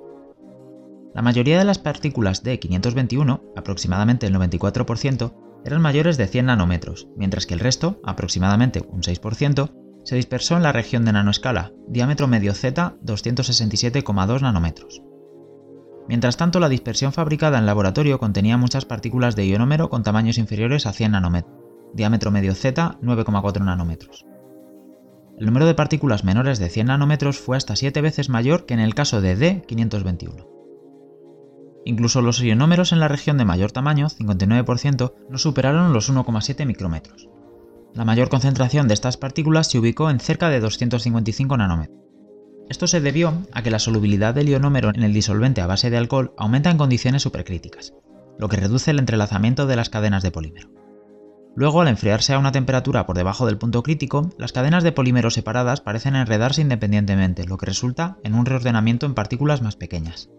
La 1.14 1.22
mayoría 1.22 1.58
de 1.58 1.64
las 1.64 1.78
partículas 1.78 2.44
D521, 2.44 3.42
aproximadamente 3.56 4.26
el 4.26 4.34
94%, 4.34 5.34
eran 5.64 5.80
mayores 5.80 6.16
de 6.16 6.26
100 6.26 6.46
nanómetros, 6.46 7.08
mientras 7.16 7.46
que 7.46 7.54
el 7.54 7.60
resto, 7.60 8.00
aproximadamente 8.04 8.82
un 8.86 9.02
6%, 9.02 9.70
se 10.04 10.16
dispersó 10.16 10.56
en 10.56 10.62
la 10.62 10.72
región 10.72 11.04
de 11.04 11.12
nanoescala, 11.12 11.72
diámetro 11.86 12.26
medio 12.26 12.54
Z 12.54 12.96
267,2 13.04 14.40
nanómetros. 14.42 15.02
Mientras 16.08 16.36
tanto, 16.36 16.58
la 16.58 16.68
dispersión 16.68 17.12
fabricada 17.12 17.58
en 17.58 17.66
laboratorio 17.66 18.18
contenía 18.18 18.56
muchas 18.56 18.84
partículas 18.84 19.36
de 19.36 19.46
ionómero 19.46 19.88
con 19.88 20.02
tamaños 20.02 20.38
inferiores 20.38 20.86
a 20.86 20.92
100 20.92 21.12
nanómetros, 21.12 21.61
diámetro 21.94 22.30
medio 22.30 22.54
Z 22.54 22.98
9,4 23.02 23.64
nanómetros. 23.64 24.26
El 25.38 25.46
número 25.46 25.66
de 25.66 25.74
partículas 25.74 26.24
menores 26.24 26.58
de 26.58 26.68
100 26.68 26.88
nanómetros 26.88 27.38
fue 27.38 27.56
hasta 27.56 27.76
7 27.76 28.00
veces 28.00 28.28
mayor 28.28 28.66
que 28.66 28.74
en 28.74 28.80
el 28.80 28.94
caso 28.94 29.20
de 29.20 29.36
D521. 29.36 30.46
Incluso 31.84 32.22
los 32.22 32.40
ionómeros 32.40 32.92
en 32.92 33.00
la 33.00 33.08
región 33.08 33.38
de 33.38 33.44
mayor 33.44 33.72
tamaño, 33.72 34.08
59%, 34.08 35.14
no 35.28 35.38
superaron 35.38 35.92
los 35.92 36.12
1,7 36.12 36.64
micrómetros. 36.64 37.28
La 37.94 38.04
mayor 38.04 38.28
concentración 38.28 38.88
de 38.88 38.94
estas 38.94 39.16
partículas 39.16 39.70
se 39.70 39.78
ubicó 39.78 40.08
en 40.10 40.20
cerca 40.20 40.48
de 40.48 40.60
255 40.60 41.56
nanómetros. 41.56 41.98
Esto 42.68 42.86
se 42.86 43.00
debió 43.00 43.42
a 43.52 43.62
que 43.62 43.70
la 43.70 43.80
solubilidad 43.80 44.34
del 44.34 44.48
ionómero 44.48 44.90
en 44.94 45.02
el 45.02 45.12
disolvente 45.12 45.60
a 45.60 45.66
base 45.66 45.90
de 45.90 45.98
alcohol 45.98 46.32
aumenta 46.38 46.70
en 46.70 46.78
condiciones 46.78 47.22
supercríticas, 47.22 47.92
lo 48.38 48.48
que 48.48 48.56
reduce 48.56 48.92
el 48.92 48.98
entrelazamiento 48.98 49.66
de 49.66 49.76
las 49.76 49.90
cadenas 49.90 50.22
de 50.22 50.30
polímero. 50.30 50.81
Luego, 51.54 51.82
al 51.82 51.88
enfriarse 51.88 52.32
a 52.32 52.38
una 52.38 52.52
temperatura 52.52 53.04
por 53.04 53.16
debajo 53.16 53.44
del 53.46 53.58
punto 53.58 53.82
crítico, 53.82 54.30
las 54.38 54.52
cadenas 54.52 54.82
de 54.82 54.92
polímero 54.92 55.30
separadas 55.30 55.82
parecen 55.82 56.16
enredarse 56.16 56.62
independientemente, 56.62 57.46
lo 57.46 57.58
que 57.58 57.66
resulta 57.66 58.16
en 58.24 58.34
un 58.34 58.46
reordenamiento 58.46 59.04
en 59.04 59.14
partículas 59.14 59.60
más 59.60 59.76
pequeñas. 59.76 60.30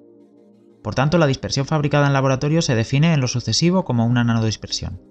Por 0.83 0.95
tanto, 0.95 1.17
la 1.17 1.27
dispersión 1.27 1.65
fabricada 1.65 2.07
en 2.07 2.13
laboratorio 2.13 2.61
se 2.61 2.75
define 2.75 3.13
en 3.13 3.21
lo 3.21 3.27
sucesivo 3.27 3.85
como 3.85 4.05
una 4.05 4.23
nanodispersión. 4.23 5.01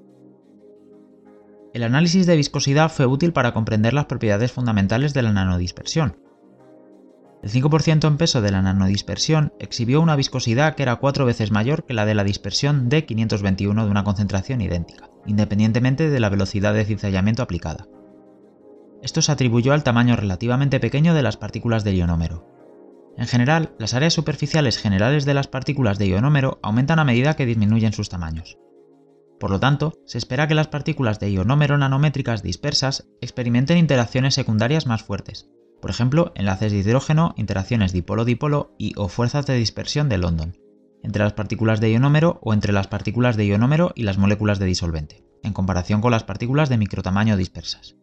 El 1.72 1.84
análisis 1.84 2.26
de 2.26 2.36
viscosidad 2.36 2.90
fue 2.90 3.06
útil 3.06 3.32
para 3.32 3.54
comprender 3.54 3.94
las 3.94 4.04
propiedades 4.04 4.52
fundamentales 4.52 5.14
de 5.14 5.22
la 5.22 5.32
nanodispersión. 5.32 6.18
El 7.42 7.50
5% 7.50 8.06
en 8.06 8.16
peso 8.18 8.40
de 8.40 8.52
la 8.52 8.62
nanodispersión 8.62 9.52
exhibió 9.58 10.00
una 10.00 10.16
viscosidad 10.16 10.74
que 10.76 10.84
era 10.84 10.96
cuatro 10.96 11.26
veces 11.26 11.50
mayor 11.50 11.84
que 11.84 11.94
la 11.94 12.06
de 12.06 12.14
la 12.14 12.24
dispersión 12.24 12.88
de 12.88 13.04
521 13.04 13.84
de 13.84 13.90
una 13.90 14.04
concentración 14.04 14.60
idéntica, 14.60 15.10
independientemente 15.26 16.08
de 16.08 16.20
la 16.20 16.28
velocidad 16.28 16.72
de 16.72 16.84
cizallamiento 16.84 17.42
aplicada. 17.42 17.88
Esto 19.02 19.20
se 19.22 19.32
atribuyó 19.32 19.72
al 19.72 19.82
tamaño 19.82 20.14
relativamente 20.14 20.78
pequeño 20.78 21.14
de 21.14 21.22
las 21.22 21.36
partículas 21.36 21.82
de 21.82 21.96
ionómero, 21.96 22.52
en 23.16 23.26
general, 23.26 23.74
las 23.78 23.94
áreas 23.94 24.14
superficiales 24.14 24.78
generales 24.78 25.24
de 25.24 25.34
las 25.34 25.46
partículas 25.46 25.98
de 25.98 26.08
ionómero 26.08 26.58
aumentan 26.62 26.98
a 26.98 27.04
medida 27.04 27.34
que 27.34 27.46
disminuyen 27.46 27.92
sus 27.92 28.08
tamaños. 28.08 28.58
Por 29.38 29.50
lo 29.50 29.60
tanto, 29.60 29.94
se 30.06 30.18
espera 30.18 30.46
que 30.48 30.54
las 30.54 30.68
partículas 30.68 31.18
de 31.20 31.30
ionómero 31.30 31.76
nanométricas 31.76 32.42
dispersas 32.42 33.08
experimenten 33.20 33.76
interacciones 33.76 34.34
secundarias 34.34 34.86
más 34.86 35.02
fuertes, 35.02 35.48
por 35.82 35.90
ejemplo, 35.90 36.32
enlaces 36.34 36.72
de 36.72 36.78
hidrógeno, 36.78 37.34
interacciones 37.36 37.92
dipolo-dipolo 37.92 38.74
y 38.78 38.94
o 38.96 39.08
fuerzas 39.08 39.44
de 39.44 39.56
dispersión 39.56 40.08
de 40.08 40.16
London, 40.16 40.56
entre 41.02 41.24
las 41.24 41.34
partículas 41.34 41.80
de 41.80 41.90
ionómero 41.90 42.38
o 42.42 42.54
entre 42.54 42.72
las 42.72 42.86
partículas 42.86 43.36
de 43.36 43.44
ionómero 43.44 43.92
y 43.94 44.04
las 44.04 44.16
moléculas 44.16 44.58
de 44.58 44.66
disolvente, 44.66 45.24
en 45.42 45.52
comparación 45.52 46.00
con 46.00 46.12
las 46.12 46.24
partículas 46.24 46.70
de 46.70 46.78
microtamaño 46.78 47.36
dispersas. 47.36 47.96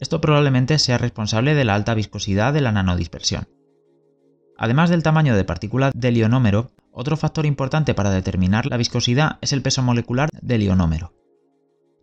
Esto 0.00 0.20
probablemente 0.20 0.78
sea 0.78 0.98
responsable 0.98 1.54
de 1.54 1.64
la 1.64 1.74
alta 1.74 1.94
viscosidad 1.94 2.52
de 2.52 2.60
la 2.60 2.72
nanodispersión, 2.72 3.48
Además 4.58 4.90
del 4.90 5.04
tamaño 5.04 5.36
de 5.36 5.44
partícula 5.44 5.92
del 5.94 6.16
ionómero, 6.16 6.72
otro 6.90 7.16
factor 7.16 7.46
importante 7.46 7.94
para 7.94 8.10
determinar 8.10 8.66
la 8.66 8.76
viscosidad 8.76 9.38
es 9.40 9.52
el 9.52 9.62
peso 9.62 9.82
molecular 9.84 10.28
del 10.42 10.64
ionómero. 10.64 11.14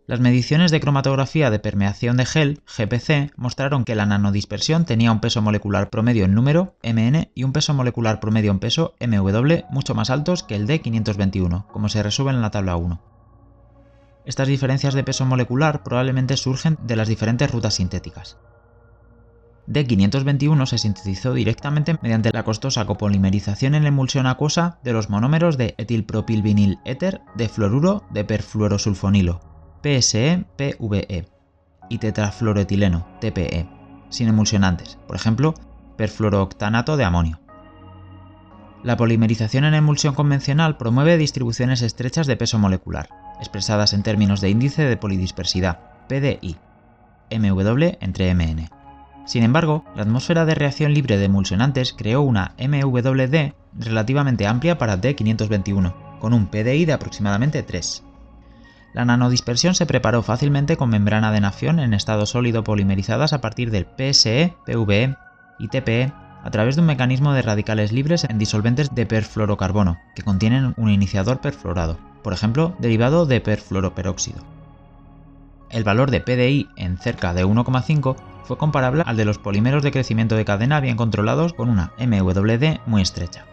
Las 0.06 0.20
mediciones 0.20 0.70
de 0.70 0.78
cromatografía 0.78 1.50
de 1.50 1.58
permeación 1.58 2.16
de 2.16 2.26
gel, 2.26 2.60
GPC, 2.64 3.32
mostraron 3.36 3.84
que 3.84 3.96
la 3.96 4.06
nanodispersión 4.06 4.84
tenía 4.84 5.10
un 5.10 5.18
peso 5.18 5.42
molecular 5.42 5.90
promedio 5.90 6.24
en 6.24 6.34
número, 6.34 6.76
Mn, 6.84 7.28
y 7.34 7.42
un 7.42 7.52
peso 7.52 7.74
molecular 7.74 8.20
promedio 8.20 8.52
en 8.52 8.60
peso, 8.60 8.94
Mw, 9.00 9.64
mucho 9.68 9.96
más 9.96 10.10
altos 10.10 10.44
que 10.44 10.54
el 10.54 10.68
de 10.68 10.80
521, 10.80 11.66
como 11.72 11.88
se 11.88 12.04
resume 12.04 12.30
en 12.30 12.40
la 12.40 12.52
tabla 12.52 12.76
1. 12.76 13.02
Estas 14.26 14.46
diferencias 14.46 14.94
de 14.94 15.02
peso 15.02 15.26
molecular 15.26 15.82
probablemente 15.82 16.36
surgen 16.36 16.78
de 16.84 16.94
las 16.94 17.08
diferentes 17.08 17.50
rutas 17.50 17.74
sintéticas. 17.74 18.38
D521 19.66 20.66
se 20.66 20.78
sintetizó 20.78 21.34
directamente 21.34 21.98
mediante 22.00 22.30
la 22.32 22.44
costosa 22.44 22.84
copolimerización 22.84 23.74
en 23.74 23.84
emulsión 23.84 24.28
acuosa 24.28 24.78
de 24.84 24.92
los 24.92 25.10
monómeros 25.10 25.58
de 25.58 25.74
etilpropilvinil 25.78 26.78
éter 26.84 27.22
de 27.34 27.48
fluoruro 27.48 28.04
de 28.10 28.24
perfluorosulfonilo, 28.24 29.55
PSE-PVE, 29.82 31.26
y 31.88 31.98
tetrafluoroetileno, 31.98 33.06
TPE, 33.20 33.68
sin 34.08 34.28
emulsionantes, 34.28 34.98
por 35.06 35.16
ejemplo, 35.16 35.54
perfluorooctanato 35.96 36.96
de 36.96 37.04
amonio. 37.04 37.40
La 38.82 38.96
polimerización 38.96 39.64
en 39.64 39.74
emulsión 39.74 40.14
convencional 40.14 40.76
promueve 40.76 41.16
distribuciones 41.16 41.82
estrechas 41.82 42.26
de 42.26 42.36
peso 42.36 42.58
molecular, 42.58 43.08
expresadas 43.38 43.92
en 43.92 44.02
términos 44.02 44.40
de 44.40 44.50
índice 44.50 44.84
de 44.84 44.96
polidispersidad, 44.96 45.80
PDI, 46.08 46.56
MW 47.30 47.96
entre 48.00 48.32
MN. 48.34 48.70
Sin 49.24 49.42
embargo, 49.42 49.84
la 49.96 50.02
atmósfera 50.02 50.44
de 50.44 50.54
reacción 50.54 50.94
libre 50.94 51.18
de 51.18 51.24
emulsionantes 51.24 51.92
creó 51.92 52.22
una 52.22 52.54
MWD 52.58 53.54
relativamente 53.76 54.46
amplia 54.46 54.78
para 54.78 55.00
D521, 55.00 56.20
con 56.20 56.32
un 56.32 56.46
PDI 56.46 56.84
de 56.84 56.92
aproximadamente 56.92 57.64
3. 57.64 58.05
La 58.96 59.04
nanodispersión 59.04 59.74
se 59.74 59.84
preparó 59.84 60.22
fácilmente 60.22 60.78
con 60.78 60.88
membrana 60.88 61.30
de 61.30 61.42
nafión 61.42 61.80
en 61.80 61.92
estado 61.92 62.24
sólido 62.24 62.64
polimerizadas 62.64 63.34
a 63.34 63.42
partir 63.42 63.70
del 63.70 63.84
PSE, 63.84 64.56
PVE 64.64 65.14
y 65.58 65.68
TPE 65.68 66.14
a 66.42 66.50
través 66.50 66.76
de 66.76 66.80
un 66.80 66.86
mecanismo 66.86 67.34
de 67.34 67.42
radicales 67.42 67.92
libres 67.92 68.24
en 68.24 68.38
disolventes 68.38 68.94
de 68.94 69.04
perfluorocarbono, 69.04 69.98
que 70.14 70.22
contienen 70.22 70.72
un 70.78 70.88
iniciador 70.88 71.42
perfluorado, 71.42 71.98
por 72.22 72.32
ejemplo, 72.32 72.74
derivado 72.78 73.26
de 73.26 73.42
perfluoroperóxido. 73.42 74.42
El 75.68 75.84
valor 75.84 76.10
de 76.10 76.22
PDI 76.22 76.70
en 76.76 76.96
cerca 76.96 77.34
de 77.34 77.44
1,5 77.44 78.16
fue 78.44 78.56
comparable 78.56 79.02
al 79.04 79.18
de 79.18 79.26
los 79.26 79.36
polímeros 79.36 79.82
de 79.82 79.92
crecimiento 79.92 80.36
de 80.36 80.46
cadena 80.46 80.80
bien 80.80 80.96
controlados 80.96 81.52
con 81.52 81.68
una 81.68 81.92
MWD 81.98 82.78
muy 82.86 83.02
estrecha. 83.02 83.44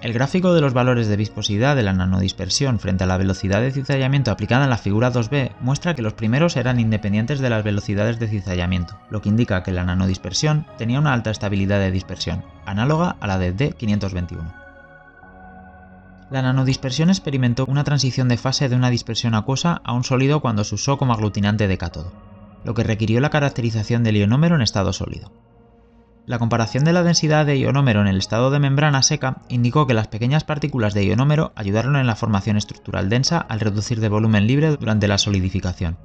El 0.00 0.14
gráfico 0.14 0.54
de 0.54 0.62
los 0.62 0.72
valores 0.72 1.08
de 1.08 1.16
viscosidad 1.16 1.76
de 1.76 1.82
la 1.82 1.92
nanodispersión 1.92 2.78
frente 2.78 3.04
a 3.04 3.06
la 3.06 3.18
velocidad 3.18 3.60
de 3.60 3.70
cizallamiento 3.70 4.30
aplicada 4.30 4.64
en 4.64 4.70
la 4.70 4.78
figura 4.78 5.12
2b 5.12 5.52
muestra 5.60 5.94
que 5.94 6.00
los 6.00 6.14
primeros 6.14 6.56
eran 6.56 6.80
independientes 6.80 7.40
de 7.40 7.50
las 7.50 7.64
velocidades 7.64 8.18
de 8.18 8.28
cizallamiento, 8.28 8.98
lo 9.10 9.20
que 9.20 9.28
indica 9.28 9.62
que 9.62 9.72
la 9.72 9.84
nanodispersión 9.84 10.66
tenía 10.78 11.00
una 11.00 11.12
alta 11.12 11.30
estabilidad 11.30 11.80
de 11.80 11.90
dispersión, 11.90 12.44
análoga 12.64 13.16
a 13.20 13.26
la 13.26 13.38
de 13.38 13.54
D521. 13.54 14.54
La 16.30 16.42
nanodispersión 16.42 17.10
experimentó 17.10 17.66
una 17.66 17.84
transición 17.84 18.28
de 18.28 18.38
fase 18.38 18.70
de 18.70 18.76
una 18.76 18.88
dispersión 18.88 19.34
acuosa 19.34 19.82
a 19.84 19.92
un 19.92 20.04
sólido 20.04 20.40
cuando 20.40 20.64
se 20.64 20.76
usó 20.76 20.96
como 20.96 21.12
aglutinante 21.12 21.68
de 21.68 21.76
cátodo 21.76 22.30
lo 22.64 22.74
que 22.74 22.84
requirió 22.84 23.20
la 23.20 23.30
caracterización 23.30 24.04
del 24.04 24.16
ionómero 24.16 24.54
en 24.54 24.62
estado 24.62 24.92
sólido. 24.92 25.32
La 26.30 26.38
comparación 26.38 26.84
de 26.84 26.92
la 26.92 27.02
densidad 27.02 27.44
de 27.44 27.58
ionómero 27.58 28.00
en 28.02 28.06
el 28.06 28.18
estado 28.18 28.52
de 28.52 28.60
membrana 28.60 29.02
seca 29.02 29.38
indicó 29.48 29.88
que 29.88 29.94
las 29.94 30.06
pequeñas 30.06 30.44
partículas 30.44 30.94
de 30.94 31.04
ionómero 31.04 31.50
ayudaron 31.56 31.96
en 31.96 32.06
la 32.06 32.14
formación 32.14 32.56
estructural 32.56 33.08
densa 33.08 33.38
al 33.38 33.58
reducir 33.58 33.98
de 33.98 34.08
volumen 34.08 34.46
libre 34.46 34.76
durante 34.76 35.08
la 35.08 35.18
solidificación. 35.18 35.98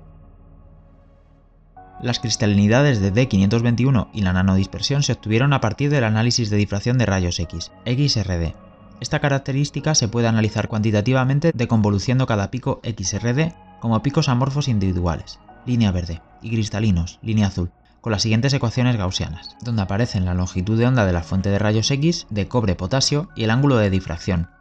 Las 2.01 2.19
cristalinidades 2.19 3.01
de 3.01 3.13
D521 3.13 4.09
y 4.13 4.23
la 4.23 4.33
nanodispersión 4.33 5.03
se 5.03 5.13
obtuvieron 5.13 5.53
a 5.53 5.61
partir 5.61 5.91
del 5.91 6.03
análisis 6.03 6.49
de 6.49 6.57
difracción 6.57 6.97
de 6.97 7.05
rayos 7.05 7.39
X, 7.39 7.71
XRD. 7.85 8.55
Esta 9.01 9.19
característica 9.19 9.93
se 9.93 10.07
puede 10.07 10.27
analizar 10.27 10.69
cuantitativamente 10.69 11.51
deconvoluciendo 11.53 12.25
cada 12.25 12.49
pico 12.49 12.81
XRD 12.83 13.53
como 13.79 14.01
picos 14.01 14.27
amorfos 14.27 14.69
individuales 14.69 15.37
línea 15.65 15.91
verde, 15.91 16.21
y 16.41 16.49
cristalinos, 16.51 17.19
línea 17.21 17.47
azul, 17.47 17.71
con 18.05 18.11
las 18.11 18.21
siguientes 18.21 18.53
ecuaciones 18.53 18.97
gaussianas, 18.97 19.57
donde 19.63 19.81
aparecen 19.81 20.25
la 20.25 20.35
longitud 20.35 20.77
de 20.77 20.85
onda 20.85 21.07
de 21.07 21.11
la 21.11 21.23
fuente 21.23 21.49
de 21.49 21.57
rayos 21.57 21.89
X, 21.89 22.27
de 22.29 22.47
cobre-potasio 22.47 23.29
y 23.35 23.45
el 23.45 23.49
ángulo 23.49 23.77
de 23.77 23.89
difracción. 23.89 24.51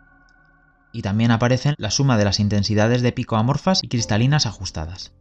Y 0.95 1.03
también 1.03 1.31
aparecen 1.31 1.75
la 1.77 1.91
suma 1.91 2.17
de 2.17 2.25
las 2.25 2.41
intensidades 2.41 3.03
de 3.03 3.13
pico 3.13 3.37
amorfas 3.37 3.85
y 3.85 3.89
cristalinas 3.89 4.47
ajustadas. 4.47 5.13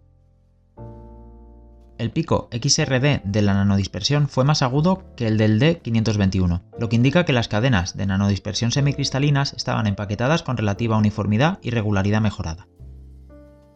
El 1.98 2.12
pico 2.12 2.48
XRD 2.54 3.24
de 3.26 3.42
la 3.42 3.56
nanodispersión 3.56 4.30
fue 4.30 4.46
más 4.46 4.62
agudo 4.62 5.04
que 5.18 5.28
el 5.28 5.38
del 5.38 5.60
D521, 5.60 6.62
lo 6.80 6.88
que 6.88 6.96
indica 6.96 7.26
que 7.26 7.34
las 7.34 7.50
cadenas 7.50 7.98
de 7.98 8.06
nanodispersión 8.06 8.72
semicristalinas 8.72 9.52
estaban 9.52 9.86
empaquetadas 9.86 10.44
con 10.44 10.56
relativa 10.56 10.96
uniformidad 10.96 11.60
y 11.62 11.72
regularidad 11.72 12.22
mejorada. 12.22 12.70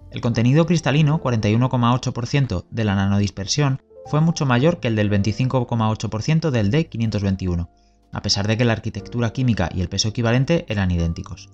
El 0.10 0.22
contenido 0.22 0.66
cristalino, 0.66 1.22
41,8% 1.22 2.66
de 2.72 2.84
la 2.86 2.96
nanodispersión, 2.96 3.82
fue 4.08 4.22
mucho 4.22 4.46
mayor 4.46 4.80
que 4.80 4.88
el 4.88 4.96
del 4.96 5.12
25,8% 5.12 6.50
del 6.50 6.72
D521, 6.72 7.70
a 8.14 8.22
pesar 8.22 8.48
de 8.48 8.58
que 8.58 8.66
la 8.66 8.74
arquitectura 8.74 9.32
química 9.32 9.70
y 9.74 9.82
el 9.82 9.90
peso 9.90 10.10
equivalente 10.10 10.66
eran 10.70 10.92
idénticos. 10.92 11.50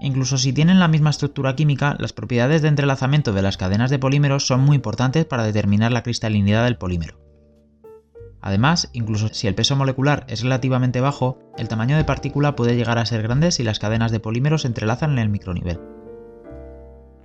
Incluso 0.00 0.38
si 0.38 0.52
tienen 0.52 0.78
la 0.78 0.88
misma 0.88 1.10
estructura 1.10 1.56
química, 1.56 1.96
las 1.98 2.12
propiedades 2.12 2.62
de 2.62 2.68
entrelazamiento 2.68 3.32
de 3.32 3.42
las 3.42 3.56
cadenas 3.56 3.90
de 3.90 3.98
polímeros 3.98 4.46
son 4.46 4.60
muy 4.60 4.76
importantes 4.76 5.24
para 5.24 5.42
determinar 5.42 5.90
la 5.90 6.04
cristalinidad 6.04 6.64
del 6.64 6.78
polímero. 6.78 7.18
Además, 8.40 8.90
incluso 8.92 9.28
si 9.32 9.48
el 9.48 9.56
peso 9.56 9.74
molecular 9.74 10.24
es 10.28 10.42
relativamente 10.42 11.00
bajo, 11.00 11.40
el 11.58 11.66
tamaño 11.66 11.96
de 11.96 12.04
partícula 12.04 12.54
puede 12.54 12.76
llegar 12.76 12.98
a 12.98 13.06
ser 13.06 13.22
grande 13.22 13.50
si 13.50 13.64
las 13.64 13.80
cadenas 13.80 14.12
de 14.12 14.20
polímeros 14.20 14.62
se 14.62 14.68
entrelazan 14.68 15.12
en 15.12 15.18
el 15.18 15.28
micronivel. 15.28 15.80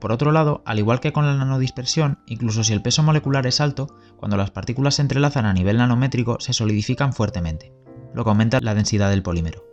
Por 0.03 0.11
otro 0.11 0.33
lado, 0.33 0.63
al 0.65 0.79
igual 0.79 0.99
que 0.99 1.13
con 1.13 1.25
la 1.25 1.33
nanodispersión, 1.33 2.19
incluso 2.25 2.65
si 2.65 2.73
el 2.73 2.81
peso 2.81 3.03
molecular 3.03 3.47
es 3.47 3.61
alto, 3.61 3.87
cuando 4.17 4.35
las 4.35 4.51
partículas 4.51 4.95
se 4.95 5.01
entrelazan 5.01 5.45
a 5.45 5.53
nivel 5.53 5.77
nanométrico 5.77 6.41
se 6.41 6.51
solidifican 6.51 7.13
fuertemente, 7.13 7.71
lo 8.13 8.25
que 8.25 8.29
aumenta 8.29 8.59
la 8.59 8.75
densidad 8.75 9.09
del 9.09 9.23
polímero. 9.23 9.63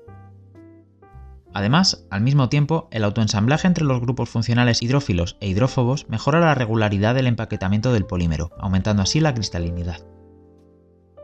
Además, 1.53 2.07
al 2.11 2.21
mismo 2.21 2.49
tiempo, 2.49 2.87
el 2.93 3.03
autoensamblaje 3.03 3.67
entre 3.67 3.85
los 3.85 4.01
grupos 4.01 4.29
funcionales 4.29 4.83
hidrófilos 4.83 5.37
e 5.41 5.49
hidrófobos 5.49 6.09
mejora 6.09 6.39
la 6.39 6.55
regularidad 6.55 7.17
del 7.17 7.27
empaquetamiento 7.27 7.93
del 7.93 8.07
polímero, 8.07 8.53
aumentando 8.57 9.03
así 9.03 9.19
la 9.19 9.35
cristalinidad. 9.35 10.07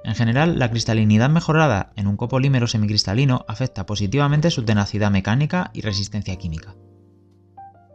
En 0.02 0.16
general, 0.16 0.58
la 0.58 0.68
cristalinidad 0.68 1.30
mejorada 1.30 1.92
en 1.94 2.08
un 2.08 2.16
copolímero 2.16 2.66
semicristalino 2.66 3.44
afecta 3.46 3.86
positivamente 3.86 4.50
su 4.50 4.64
tenacidad 4.64 5.12
mecánica 5.12 5.70
y 5.74 5.82
resistencia 5.82 6.34
química. 6.34 6.74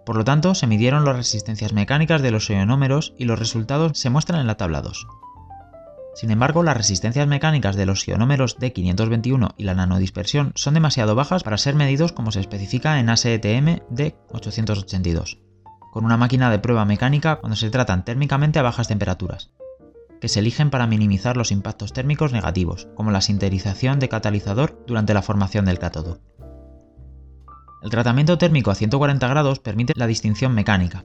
Por 0.05 0.15
lo 0.15 0.23
tanto, 0.23 0.55
se 0.55 0.67
midieron 0.67 1.05
las 1.05 1.15
resistencias 1.15 1.73
mecánicas 1.73 2.21
de 2.21 2.31
los 2.31 2.49
ionómeros 2.49 3.13
y 3.17 3.25
los 3.25 3.39
resultados 3.39 3.97
se 3.97 4.09
muestran 4.09 4.41
en 4.41 4.47
la 4.47 4.57
tabla 4.57 4.81
2. 4.81 5.07
Sin 6.15 6.31
embargo, 6.31 6.63
las 6.63 6.75
resistencias 6.75 7.27
mecánicas 7.27 7.75
de 7.75 7.85
los 7.85 8.05
ionómeros 8.07 8.57
D521 8.57 9.53
y 9.57 9.63
la 9.63 9.75
nanodispersión 9.75 10.51
son 10.55 10.73
demasiado 10.73 11.15
bajas 11.15 11.43
para 11.43 11.57
ser 11.57 11.75
medidos 11.75 12.11
como 12.11 12.31
se 12.31 12.41
especifica 12.41 12.99
en 12.99 13.09
ASETM 13.09 13.79
D882, 13.89 15.39
con 15.91 16.03
una 16.03 16.17
máquina 16.17 16.51
de 16.51 16.59
prueba 16.59 16.83
mecánica 16.83 17.37
cuando 17.37 17.55
se 17.55 17.69
tratan 17.69 18.03
térmicamente 18.03 18.59
a 18.59 18.63
bajas 18.63 18.87
temperaturas 18.87 19.51
que 20.21 20.29
se 20.29 20.39
eligen 20.39 20.69
para 20.69 20.87
minimizar 20.87 21.35
los 21.35 21.51
impactos 21.51 21.93
térmicos 21.93 22.31
negativos, 22.31 22.87
como 22.95 23.09
la 23.09 23.21
sinterización 23.21 23.99
de 23.99 24.07
catalizador 24.07 24.81
durante 24.85 25.15
la 25.15 25.23
formación 25.23 25.65
del 25.65 25.79
cátodo. 25.79 26.19
El 27.81 27.89
tratamiento 27.89 28.37
térmico 28.37 28.69
a 28.69 28.75
140 28.75 29.27
grados 29.27 29.59
permite 29.59 29.93
la 29.95 30.05
distinción 30.05 30.53
mecánica. 30.53 31.03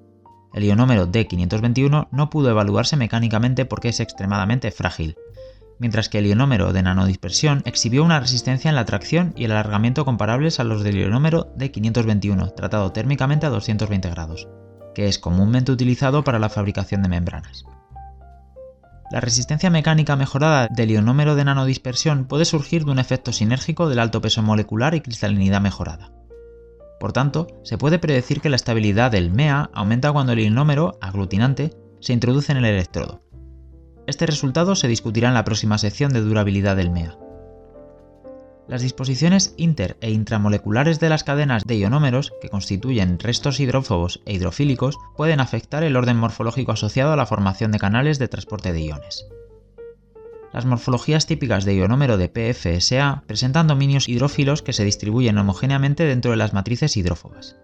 El 0.52 0.64
ionómero 0.64 1.10
D521 1.10 2.08
no 2.10 2.30
pudo 2.30 2.50
evaluarse 2.50 2.96
mecánicamente 2.96 3.64
porque 3.64 3.88
es 3.88 4.00
extremadamente 4.00 4.70
frágil, 4.70 5.16
mientras 5.78 6.08
que 6.08 6.18
el 6.18 6.26
ionómero 6.26 6.72
de 6.72 6.82
nanodispersión 6.82 7.62
exhibió 7.64 8.04
una 8.04 8.20
resistencia 8.20 8.68
en 8.68 8.74
la 8.74 8.84
tracción 8.84 9.32
y 9.36 9.44
el 9.44 9.52
alargamiento 9.52 10.04
comparables 10.04 10.60
a 10.60 10.64
los 10.64 10.82
del 10.82 10.98
ionómero 10.98 11.54
D521, 11.56 12.54
tratado 12.54 12.92
térmicamente 12.92 13.46
a 13.46 13.50
220 13.50 14.10
grados, 14.10 14.48
que 14.94 15.08
es 15.08 15.18
comúnmente 15.18 15.72
utilizado 15.72 16.24
para 16.24 16.38
la 16.38 16.50
fabricación 16.50 17.02
de 17.02 17.08
membranas. 17.08 17.64
La 19.10 19.20
resistencia 19.20 19.70
mecánica 19.70 20.16
mejorada 20.16 20.68
del 20.68 20.90
ionómero 20.90 21.36
de 21.36 21.44
nanodispersión 21.44 22.26
puede 22.26 22.44
surgir 22.44 22.84
de 22.84 22.90
un 22.90 22.98
efecto 22.98 23.32
sinérgico 23.32 23.88
del 23.88 24.00
alto 24.00 24.20
peso 24.20 24.42
molecular 24.42 24.94
y 24.94 25.00
cristalinidad 25.00 25.60
mejorada. 25.60 26.10
Por 26.98 27.12
tanto, 27.12 27.46
se 27.62 27.78
puede 27.78 27.98
predecir 27.98 28.40
que 28.40 28.48
la 28.48 28.56
estabilidad 28.56 29.10
del 29.10 29.30
MEA 29.30 29.70
aumenta 29.72 30.12
cuando 30.12 30.32
el 30.32 30.40
ionómero 30.40 30.98
aglutinante 31.00 31.72
se 32.00 32.12
introduce 32.12 32.52
en 32.52 32.58
el 32.58 32.64
electrodo. 32.64 33.22
Este 34.06 34.26
resultado 34.26 34.74
se 34.76 34.88
discutirá 34.88 35.28
en 35.28 35.34
la 35.34 35.44
próxima 35.44 35.78
sección 35.78 36.12
de 36.12 36.20
durabilidad 36.20 36.76
del 36.76 36.90
MEA. 36.90 37.18
Las 38.68 38.82
disposiciones 38.82 39.54
inter 39.56 39.96
e 40.00 40.10
intramoleculares 40.10 40.98
de 40.98 41.08
las 41.08 41.22
cadenas 41.22 41.64
de 41.64 41.78
ionómeros, 41.78 42.32
que 42.40 42.48
constituyen 42.48 43.18
restos 43.20 43.60
hidrófobos 43.60 44.22
e 44.26 44.34
hidrofílicos, 44.34 44.96
pueden 45.16 45.38
afectar 45.38 45.84
el 45.84 45.96
orden 45.96 46.16
morfológico 46.16 46.72
asociado 46.72 47.12
a 47.12 47.16
la 47.16 47.26
formación 47.26 47.70
de 47.70 47.78
canales 47.78 48.18
de 48.18 48.26
transporte 48.26 48.72
de 48.72 48.82
iones. 48.82 49.26
Las 50.52 50.64
morfologías 50.64 51.26
típicas 51.26 51.64
de 51.64 51.74
ionómero 51.74 52.16
de 52.16 52.28
PFSA 52.28 53.24
presentan 53.26 53.66
dominios 53.66 54.08
hidrófilos 54.08 54.62
que 54.62 54.72
se 54.72 54.84
distribuyen 54.84 55.38
homogéneamente 55.38 56.04
dentro 56.04 56.30
de 56.30 56.36
las 56.36 56.52
matrices 56.52 56.96
hidrófobas. 56.96 57.56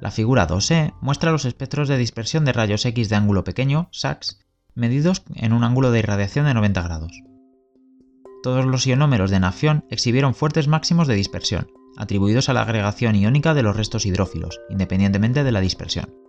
La 0.00 0.10
figura 0.10 0.46
2e 0.46 0.94
muestra 1.00 1.32
los 1.32 1.44
espectros 1.44 1.88
de 1.88 1.98
dispersión 1.98 2.44
de 2.44 2.52
rayos 2.52 2.86
X 2.86 3.08
de 3.08 3.16
ángulo 3.16 3.44
pequeño, 3.44 3.88
SAX, 3.90 4.38
medidos 4.74 5.24
en 5.34 5.52
un 5.52 5.64
ángulo 5.64 5.90
de 5.90 5.98
irradiación 5.98 6.46
de 6.46 6.54
90 6.54 6.82
grados. 6.82 7.12
Todos 8.42 8.64
los 8.64 8.86
ionómeros 8.86 9.30
de 9.30 9.40
nafión 9.40 9.84
exhibieron 9.90 10.34
fuertes 10.34 10.68
máximos 10.68 11.08
de 11.08 11.14
dispersión, 11.14 11.68
atribuidos 11.96 12.48
a 12.48 12.52
la 12.52 12.62
agregación 12.62 13.16
iónica 13.16 13.54
de 13.54 13.64
los 13.64 13.76
restos 13.76 14.06
hidrófilos, 14.06 14.60
independientemente 14.70 15.42
de 15.42 15.52
la 15.52 15.60
dispersión. 15.60 16.27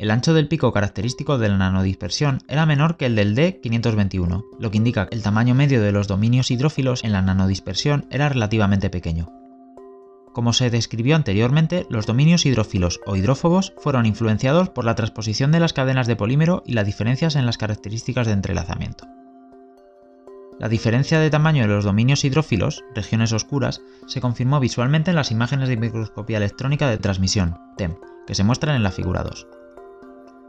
El 0.00 0.10
ancho 0.10 0.32
del 0.32 0.48
pico 0.48 0.72
característico 0.72 1.36
de 1.36 1.50
la 1.50 1.58
nanodispersión 1.58 2.38
era 2.48 2.64
menor 2.64 2.96
que 2.96 3.04
el 3.04 3.16
del 3.16 3.36
D521, 3.36 4.46
lo 4.58 4.70
que 4.70 4.78
indica 4.78 5.06
que 5.06 5.14
el 5.14 5.22
tamaño 5.22 5.54
medio 5.54 5.82
de 5.82 5.92
los 5.92 6.08
dominios 6.08 6.50
hidrófilos 6.50 7.04
en 7.04 7.12
la 7.12 7.20
nanodispersión 7.20 8.06
era 8.08 8.30
relativamente 8.30 8.88
pequeño. 8.88 9.30
Como 10.32 10.54
se 10.54 10.70
describió 10.70 11.16
anteriormente, 11.16 11.86
los 11.90 12.06
dominios 12.06 12.46
hidrófilos 12.46 12.98
o 13.04 13.14
hidrófobos 13.14 13.74
fueron 13.76 14.06
influenciados 14.06 14.70
por 14.70 14.86
la 14.86 14.94
transposición 14.94 15.52
de 15.52 15.60
las 15.60 15.74
cadenas 15.74 16.06
de 16.06 16.16
polímero 16.16 16.62
y 16.64 16.72
las 16.72 16.86
diferencias 16.86 17.36
en 17.36 17.44
las 17.44 17.58
características 17.58 18.26
de 18.26 18.32
entrelazamiento. 18.32 19.06
La 20.58 20.70
diferencia 20.70 21.20
de 21.20 21.28
tamaño 21.28 21.64
de 21.64 21.68
los 21.68 21.84
dominios 21.84 22.24
hidrófilos, 22.24 22.84
regiones 22.94 23.34
oscuras, 23.34 23.82
se 24.06 24.22
confirmó 24.22 24.60
visualmente 24.60 25.10
en 25.10 25.16
las 25.16 25.30
imágenes 25.30 25.68
de 25.68 25.76
microscopía 25.76 26.38
electrónica 26.38 26.88
de 26.88 26.96
transmisión, 26.96 27.58
TEM, 27.76 27.96
que 28.26 28.34
se 28.34 28.44
muestran 28.44 28.76
en 28.76 28.82
la 28.82 28.92
figura 28.92 29.22
2. 29.24 29.59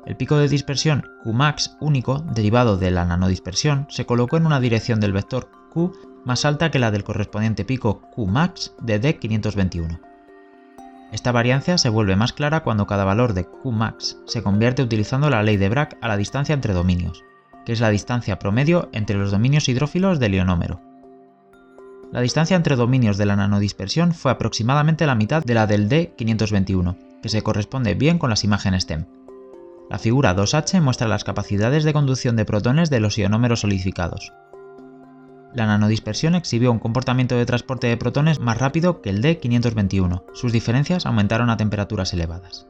El 0.06 0.16
pico 0.16 0.38
de 0.38 0.48
dispersión 0.48 1.06
Qmax 1.24 1.78
único, 1.80 2.20
derivado 2.20 2.78
de 2.78 2.92
la 2.92 3.06
nanodispersión, 3.06 3.86
se 3.90 4.06
colocó 4.06 4.38
en 4.38 4.46
una 4.46 4.60
dirección 4.60 5.00
del 5.00 5.14
vector 5.14 5.50
Q 5.72 5.94
más 6.26 6.44
alta 6.46 6.72
que 6.72 6.80
la 6.80 6.92
del 6.92 7.04
correspondiente 7.04 7.66
pico 7.66 8.02
Qmax 8.16 8.74
de 8.82 9.00
D521. 9.00 10.00
Esta 11.12 11.32
variancia 11.32 11.78
se 11.78 11.90
vuelve 11.90 12.16
más 12.16 12.34
clara 12.34 12.64
cuando 12.64 12.88
cada 12.88 13.04
valor 13.04 13.34
de 13.34 13.46
Qmax 13.46 14.18
se 14.26 14.42
convierte 14.42 14.82
utilizando 14.82 15.30
la 15.30 15.44
ley 15.44 15.58
de 15.58 15.70
Bragg 15.70 15.98
a 16.02 16.08
la 16.08 16.18
distancia 16.18 16.54
entre 16.54 16.74
dominios, 16.74 17.24
que 17.66 17.74
es 17.74 17.82
la 17.82 17.90
distancia 17.90 18.40
promedio 18.40 18.90
entre 18.94 19.18
los 19.18 19.32
dominios 19.32 19.68
hidrófilos 19.70 20.20
del 20.20 20.36
ionómero. 20.36 20.82
La 22.12 22.22
distancia 22.22 22.58
entre 22.58 22.76
dominios 22.76 23.18
de 23.18 23.26
la 23.26 23.36
nanodispersión 23.36 24.14
fue 24.14 24.32
aproximadamente 24.32 25.06
la 25.06 25.16
mitad 25.16 25.44
de 25.44 25.54
la 25.54 25.68
del 25.68 25.90
D521, 25.90 26.98
que 27.22 27.30
se 27.30 27.42
corresponde 27.42 27.94
bien 27.94 28.18
con 28.18 28.30
las 28.30 28.44
imágenes 28.44 28.86
TEM. 28.86 29.06
La 29.92 30.00
figura 30.00 30.34
2H 30.34 30.80
muestra 30.80 31.10
las 31.10 31.26
capacidades 31.26 31.84
de 31.84 31.92
conducción 31.92 32.38
de 32.38 32.46
protones 32.46 32.90
de 32.90 33.02
los 33.02 33.18
ionómeros 33.18 33.60
solidificados. 33.60 34.32
La 35.54 35.66
nanodispersión 35.66 36.34
exhibió 36.34 36.72
un 36.72 36.80
comportamiento 36.80 37.36
de 37.36 37.46
transporte 37.46 37.88
de 37.88 37.98
protones 37.98 38.40
más 38.40 38.58
rápido 38.58 39.02
que 39.02 39.10
el 39.10 39.22
D521. 39.22 40.24
Sus 40.34 40.54
diferencias 40.54 41.06
aumentaron 41.06 41.50
a 41.50 41.58
temperaturas 41.58 42.14
elevadas. 42.14 42.68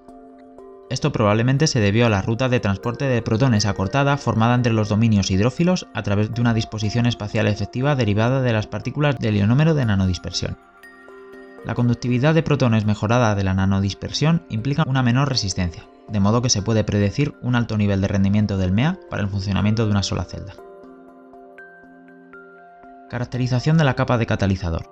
Esto 0.89 1.11
probablemente 1.11 1.67
se 1.67 1.79
debió 1.79 2.07
a 2.07 2.09
la 2.09 2.23
ruta 2.23 2.49
de 2.49 2.59
transporte 2.59 3.05
de 3.05 3.21
protones 3.21 3.67
acortada 3.67 4.17
formada 4.17 4.55
entre 4.55 4.73
los 4.73 4.89
dominios 4.89 5.29
hidrófilos 5.29 5.85
a 5.93 6.01
través 6.01 6.33
de 6.33 6.41
una 6.41 6.55
disposición 6.55 7.05
espacial 7.05 7.45
efectiva 7.45 7.95
derivada 7.95 8.41
de 8.41 8.51
las 8.51 8.65
partículas 8.65 9.19
del 9.19 9.37
ionómero 9.37 9.75
de 9.75 9.85
nanodispersión. 9.85 10.57
La 11.65 11.75
conductividad 11.75 12.33
de 12.33 12.41
protones 12.41 12.85
mejorada 12.85 13.35
de 13.35 13.43
la 13.43 13.53
nanodispersión 13.53 14.41
implica 14.49 14.83
una 14.87 15.03
menor 15.03 15.29
resistencia, 15.29 15.83
de 16.11 16.19
modo 16.19 16.41
que 16.41 16.49
se 16.49 16.61
puede 16.61 16.83
predecir 16.83 17.33
un 17.41 17.55
alto 17.55 17.77
nivel 17.77 18.01
de 18.01 18.07
rendimiento 18.07 18.57
del 18.57 18.71
MEA 18.71 18.99
para 19.09 19.23
el 19.23 19.29
funcionamiento 19.29 19.85
de 19.85 19.91
una 19.91 20.03
sola 20.03 20.25
celda. 20.25 20.53
Caracterización 23.09 23.77
de 23.77 23.83
la 23.83 23.95
capa 23.95 24.17
de 24.17 24.25
catalizador. 24.25 24.89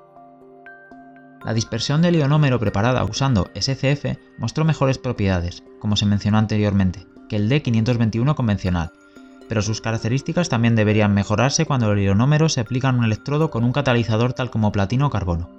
La 1.43 1.53
dispersión 1.53 2.01
del 2.01 2.15
ionómero 2.15 2.59
preparada 2.59 3.03
usando 3.03 3.49
SCF 3.55 4.17
mostró 4.37 4.65
mejores 4.65 4.97
propiedades, 4.97 5.63
como 5.79 5.95
se 5.95 6.05
mencionó 6.05 6.37
anteriormente, 6.37 7.07
que 7.29 7.37
el 7.37 7.49
D521 7.49 8.35
convencional, 8.35 8.91
pero 9.47 9.61
sus 9.61 9.81
características 9.81 10.49
también 10.49 10.75
deberían 10.75 11.13
mejorarse 11.13 11.65
cuando 11.65 11.91
el 11.91 11.99
ionómero 11.99 12.49
se 12.49 12.61
aplica 12.61 12.89
en 12.89 12.97
un 12.97 13.05
electrodo 13.05 13.49
con 13.49 13.63
un 13.63 13.71
catalizador 13.71 14.33
tal 14.33 14.51
como 14.51 14.71
platino 14.71 15.07
o 15.07 15.09
carbono. 15.09 15.49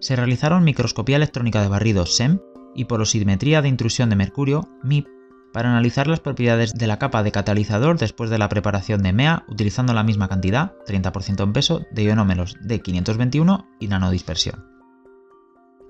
Se 0.00 0.14
realizaron 0.14 0.64
microscopía 0.64 1.16
electrónica 1.16 1.60
de 1.60 1.68
barrido 1.68 2.06
SEM 2.06 2.38
y 2.78 2.84
porosimetría 2.84 3.60
de 3.60 3.68
intrusión 3.68 4.08
de 4.08 4.14
mercurio 4.16 4.68
MIP 4.84 5.08
para 5.52 5.70
analizar 5.70 6.06
las 6.06 6.20
propiedades 6.20 6.74
de 6.74 6.86
la 6.86 7.00
capa 7.00 7.24
de 7.24 7.32
catalizador 7.32 7.98
después 7.98 8.30
de 8.30 8.38
la 8.38 8.48
preparación 8.48 9.02
de 9.02 9.12
MEA 9.12 9.44
utilizando 9.48 9.92
la 9.94 10.04
misma 10.04 10.28
cantidad, 10.28 10.74
30% 10.86 11.42
en 11.42 11.52
peso, 11.52 11.82
de 11.90 12.04
ionómeros 12.04 12.56
de 12.60 12.80
521 12.80 13.66
y 13.80 13.88
nanodispersión. 13.88 14.64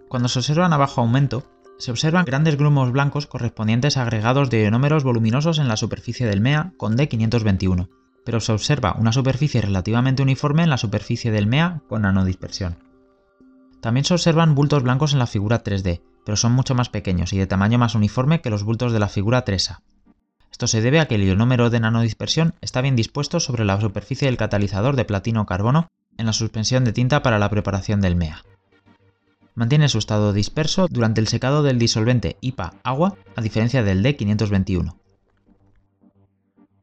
Cuando 0.08 0.28
se 0.28 0.38
observan 0.38 0.72
a 0.72 0.78
bajo 0.78 1.02
aumento, 1.02 1.44
se 1.76 1.90
observan 1.90 2.24
grandes 2.24 2.56
grumos 2.56 2.90
blancos 2.90 3.26
correspondientes 3.26 3.98
a 3.98 4.02
agregados 4.02 4.48
de 4.48 4.62
ionómeros 4.62 5.04
voluminosos 5.04 5.58
en 5.58 5.68
la 5.68 5.76
superficie 5.76 6.26
del 6.26 6.40
MEA 6.40 6.72
con 6.78 6.96
D521, 6.96 7.90
pero 8.24 8.40
se 8.40 8.52
observa 8.52 8.96
una 8.98 9.12
superficie 9.12 9.60
relativamente 9.60 10.22
uniforme 10.22 10.62
en 10.62 10.70
la 10.70 10.78
superficie 10.78 11.30
del 11.30 11.46
MEA 11.46 11.82
con 11.86 12.02
nanodispersión. 12.02 12.78
También 13.82 14.04
se 14.04 14.14
observan 14.14 14.54
bultos 14.54 14.82
blancos 14.82 15.12
en 15.12 15.18
la 15.18 15.26
figura 15.26 15.62
3D, 15.62 16.00
pero 16.28 16.36
son 16.36 16.52
mucho 16.52 16.74
más 16.74 16.90
pequeños 16.90 17.32
y 17.32 17.38
de 17.38 17.46
tamaño 17.46 17.78
más 17.78 17.94
uniforme 17.94 18.42
que 18.42 18.50
los 18.50 18.62
bultos 18.62 18.92
de 18.92 18.98
la 18.98 19.08
figura 19.08 19.46
3A. 19.46 19.78
Esto 20.52 20.66
se 20.66 20.82
debe 20.82 21.00
a 21.00 21.08
que 21.08 21.14
el 21.14 21.22
ionómero 21.22 21.70
de 21.70 21.80
nanodispersión 21.80 22.52
está 22.60 22.82
bien 22.82 22.96
dispuesto 22.96 23.40
sobre 23.40 23.64
la 23.64 23.80
superficie 23.80 24.26
del 24.26 24.36
catalizador 24.36 24.94
de 24.94 25.06
platino-carbono 25.06 25.88
en 26.18 26.26
la 26.26 26.34
suspensión 26.34 26.84
de 26.84 26.92
tinta 26.92 27.22
para 27.22 27.38
la 27.38 27.48
preparación 27.48 28.02
del 28.02 28.14
MEA. 28.14 28.44
Mantiene 29.54 29.88
su 29.88 29.96
estado 29.96 30.34
disperso 30.34 30.86
durante 30.90 31.22
el 31.22 31.28
secado 31.28 31.62
del 31.62 31.78
disolvente 31.78 32.36
IPA-agua, 32.42 33.14
a 33.34 33.40
diferencia 33.40 33.82
del 33.82 34.04
D521. 34.04 34.96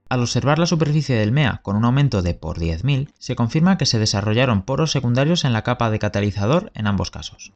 Al 0.09 0.21
observar 0.21 0.57
la 0.57 0.65
superficie 0.65 1.17
del 1.17 1.31
MEA 1.31 1.59
con 1.61 1.75
un 1.75 1.85
aumento 1.85 2.23
de 2.23 2.33
por 2.33 2.57
10.000, 2.57 3.11
se 3.19 3.35
confirma 3.35 3.77
que 3.77 3.85
se 3.85 3.99
desarrollaron 3.99 4.63
poros 4.63 4.91
secundarios 4.91 5.45
en 5.45 5.53
la 5.53 5.61
capa 5.61 5.91
de 5.91 5.99
catalizador 5.99 6.71
en 6.73 6.87
ambos 6.87 7.11
casos. 7.11 7.53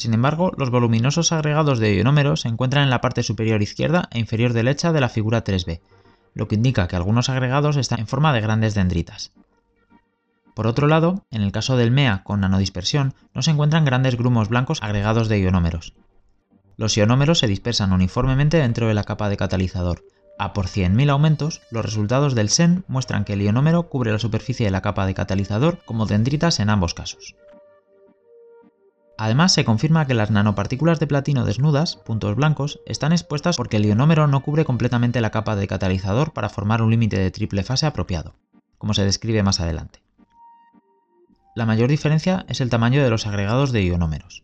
Sin 0.00 0.14
embargo, 0.14 0.50
los 0.56 0.70
voluminosos 0.70 1.30
agregados 1.30 1.78
de 1.78 1.94
ionómeros 1.94 2.40
se 2.40 2.48
encuentran 2.48 2.84
en 2.84 2.88
la 2.88 3.02
parte 3.02 3.22
superior 3.22 3.60
izquierda 3.60 4.08
e 4.10 4.18
inferior 4.18 4.54
derecha 4.54 4.94
de 4.94 5.00
la 5.02 5.10
figura 5.10 5.44
3b, 5.44 5.82
lo 6.32 6.48
que 6.48 6.54
indica 6.54 6.88
que 6.88 6.96
algunos 6.96 7.28
agregados 7.28 7.76
están 7.76 8.00
en 8.00 8.06
forma 8.06 8.32
de 8.32 8.40
grandes 8.40 8.72
dendritas. 8.72 9.34
Por 10.54 10.66
otro 10.66 10.86
lado, 10.86 11.26
en 11.30 11.42
el 11.42 11.52
caso 11.52 11.76
del 11.76 11.90
MEA 11.90 12.22
con 12.24 12.40
nanodispersión, 12.40 13.12
no 13.34 13.42
se 13.42 13.50
encuentran 13.50 13.84
grandes 13.84 14.16
grumos 14.16 14.48
blancos 14.48 14.82
agregados 14.82 15.28
de 15.28 15.38
ionómeros. 15.38 15.92
Los 16.78 16.96
ionómeros 16.96 17.38
se 17.38 17.46
dispersan 17.46 17.92
uniformemente 17.92 18.56
dentro 18.56 18.88
de 18.88 18.94
la 18.94 19.04
capa 19.04 19.28
de 19.28 19.36
catalizador. 19.36 20.02
A 20.38 20.54
por 20.54 20.64
100.000 20.64 21.10
aumentos, 21.10 21.60
los 21.70 21.84
resultados 21.84 22.34
del 22.34 22.48
SEN 22.48 22.84
muestran 22.88 23.26
que 23.26 23.34
el 23.34 23.42
ionómero 23.42 23.90
cubre 23.90 24.12
la 24.12 24.18
superficie 24.18 24.64
de 24.64 24.72
la 24.72 24.80
capa 24.80 25.04
de 25.04 25.12
catalizador 25.12 25.84
como 25.84 26.06
dendritas 26.06 26.58
en 26.58 26.70
ambos 26.70 26.94
casos. 26.94 27.34
Además, 29.20 29.52
se 29.52 29.66
confirma 29.66 30.06
que 30.06 30.14
las 30.14 30.30
nanopartículas 30.30 30.98
de 30.98 31.06
platino 31.06 31.44
desnudas, 31.44 31.96
puntos 31.96 32.36
blancos, 32.36 32.80
están 32.86 33.12
expuestas 33.12 33.58
porque 33.58 33.76
el 33.76 33.84
ionómero 33.84 34.26
no 34.26 34.40
cubre 34.40 34.64
completamente 34.64 35.20
la 35.20 35.28
capa 35.28 35.56
de 35.56 35.68
catalizador 35.68 36.32
para 36.32 36.48
formar 36.48 36.80
un 36.80 36.90
límite 36.90 37.18
de 37.18 37.30
triple 37.30 37.62
fase 37.62 37.84
apropiado, 37.84 38.34
como 38.78 38.94
se 38.94 39.04
describe 39.04 39.42
más 39.42 39.60
adelante. 39.60 40.02
La 41.54 41.66
mayor 41.66 41.90
diferencia 41.90 42.46
es 42.48 42.62
el 42.62 42.70
tamaño 42.70 43.04
de 43.04 43.10
los 43.10 43.26
agregados 43.26 43.72
de 43.72 43.84
ionómeros. 43.84 44.42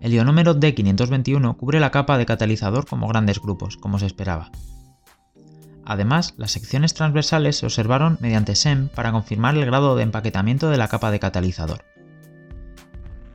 El 0.00 0.14
ionómero 0.14 0.58
D521 0.58 1.58
cubre 1.58 1.78
la 1.78 1.90
capa 1.90 2.16
de 2.16 2.24
catalizador 2.24 2.86
como 2.86 3.06
grandes 3.06 3.42
grupos, 3.42 3.76
como 3.76 3.98
se 3.98 4.06
esperaba. 4.06 4.50
Además, 5.84 6.32
las 6.38 6.52
secciones 6.52 6.94
transversales 6.94 7.58
se 7.58 7.66
observaron 7.66 8.16
mediante 8.22 8.54
SEM 8.54 8.88
para 8.88 9.12
confirmar 9.12 9.58
el 9.58 9.66
grado 9.66 9.94
de 9.94 10.04
empaquetamiento 10.04 10.70
de 10.70 10.78
la 10.78 10.88
capa 10.88 11.10
de 11.10 11.20
catalizador 11.20 11.84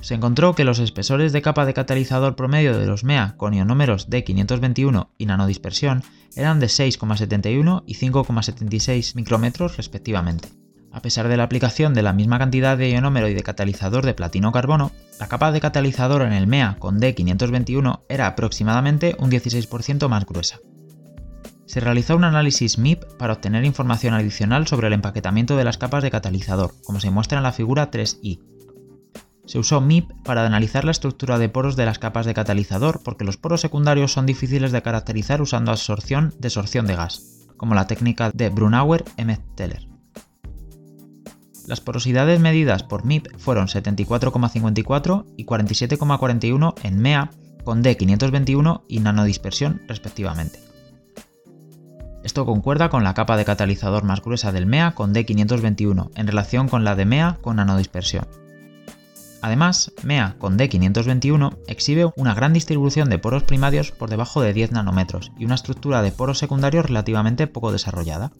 se 0.02 0.16
encontró 0.16 0.56
que 0.56 0.66
los 0.66 0.80
espesores 0.80 1.32
de 1.32 1.42
capa 1.42 1.66
de 1.66 1.74
catalizador 1.74 2.36
promedio 2.36 2.78
de 2.78 2.86
los 2.86 3.04
MEA 3.04 3.36
con 3.38 3.54
ionómeros 3.54 4.10
de 4.10 4.24
521 4.24 5.12
y 5.18 5.26
nanodispersión 5.26 6.04
eran 6.36 6.60
de 6.60 6.68
6,71 6.68 7.84
y 7.86 7.96
5,76 7.96 9.16
micrómetros 9.16 9.78
respectivamente. 9.78 10.50
A 10.92 11.02
pesar 11.02 11.30
de 11.30 11.38
la 11.38 11.44
aplicación 11.44 11.94
de 11.94 12.02
la 12.02 12.12
misma 12.12 12.38
cantidad 12.38 12.78
de 12.78 12.90
ionómero 12.90 13.30
y 13.30 13.34
de 13.34 13.44
catalizador 13.44 14.06
de 14.06 14.14
platino-carbono, 14.14 14.92
la 15.20 15.28
capa 15.28 15.52
de 15.52 15.62
catalizador 15.62 16.24
en 16.24 16.34
el 16.34 16.48
MEA 16.48 16.76
con 16.80 17.00
D521 17.00 18.02
era 18.10 18.28
aproximadamente 18.28 19.16
un 19.20 19.32
16% 19.32 20.10
más 20.10 20.26
gruesa. 20.26 20.60
Se 21.66 21.80
realizó 21.80 22.18
un 22.18 22.26
análisis 22.26 22.78
MIP 22.78 23.06
para 23.18 23.32
obtener 23.32 23.64
información 23.64 24.14
adicional 24.14 24.68
sobre 24.68 24.88
el 24.88 24.94
empaquetamiento 24.94 25.56
de 25.56 25.64
las 25.64 25.78
capas 25.78 26.04
de 26.04 26.12
catalizador, 26.12 26.74
como 26.84 27.00
se 27.00 27.12
muestra 27.12 27.38
en 27.38 27.44
la 27.44 27.54
figura 27.54 27.90
3i, 27.90 28.42
se 29.52 29.60
usó 29.60 29.82
MIP 29.82 30.10
para 30.24 30.46
analizar 30.46 30.86
la 30.86 30.92
estructura 30.92 31.38
de 31.38 31.50
poros 31.50 31.76
de 31.76 31.86
las 31.86 32.00
capas 32.00 32.26
de 32.26 32.34
catalizador 32.34 33.02
porque 33.04 33.26
los 33.26 33.36
poros 33.36 33.60
secundarios 33.60 34.14
son 34.14 34.26
difíciles 34.26 34.72
de 34.72 34.82
caracterizar 34.82 35.42
usando 35.42 35.72
absorción-desorción 35.72 36.88
de 36.88 36.96
gas, 36.96 37.50
como 37.58 37.76
la 37.76 37.86
técnica 37.86 38.32
de 38.32 38.50
Brunauer-Emmett-Teller. 38.50 39.90
Las 41.68 41.82
porosidades 41.82 42.40
medidas 42.40 42.84
por 42.84 43.04
MIP 43.04 43.28
fueron 43.40 43.68
74,54 43.68 45.26
y 45.36 45.46
47,41 45.46 46.74
en 46.84 47.00
MEA 47.02 47.32
con 47.66 47.84
D521 47.84 48.84
y 48.88 49.02
nanodispersión 49.02 49.82
respectivamente. 49.86 50.62
Esto 52.24 52.46
concuerda 52.46 52.88
con 52.88 53.04
la 53.04 53.14
capa 53.14 53.36
de 53.36 53.44
catalizador 53.44 54.06
más 54.06 54.22
gruesa 54.22 54.54
del 54.54 54.66
MEA 54.66 54.96
con 54.96 55.14
D521 55.14 56.12
en 56.16 56.28
relación 56.28 56.70
con 56.70 56.86
la 56.86 56.96
de 56.96 57.04
MEA 57.04 57.38
con 57.42 57.58
nanodispersión. 57.58 58.41
Además, 59.42 59.92
MEA 60.04 60.36
con 60.38 60.58
D521 60.58 61.58
exhibe 61.68 62.12
una 62.16 62.36
gran 62.36 62.54
distribución 62.54 63.10
de 63.10 63.18
poros 63.18 63.44
primarios 63.44 63.92
por 63.92 64.10
debajo 64.10 64.42
de 64.42 64.54
10 64.54 64.72
nanómetros 64.72 65.32
y 65.38 65.46
una 65.46 65.56
estructura 65.56 66.04
de 66.04 66.12
poros 66.12 66.38
secundarios 66.38 66.86
relativamente 66.86 67.48
poco 67.48 67.72
desarrollada. 67.72 68.32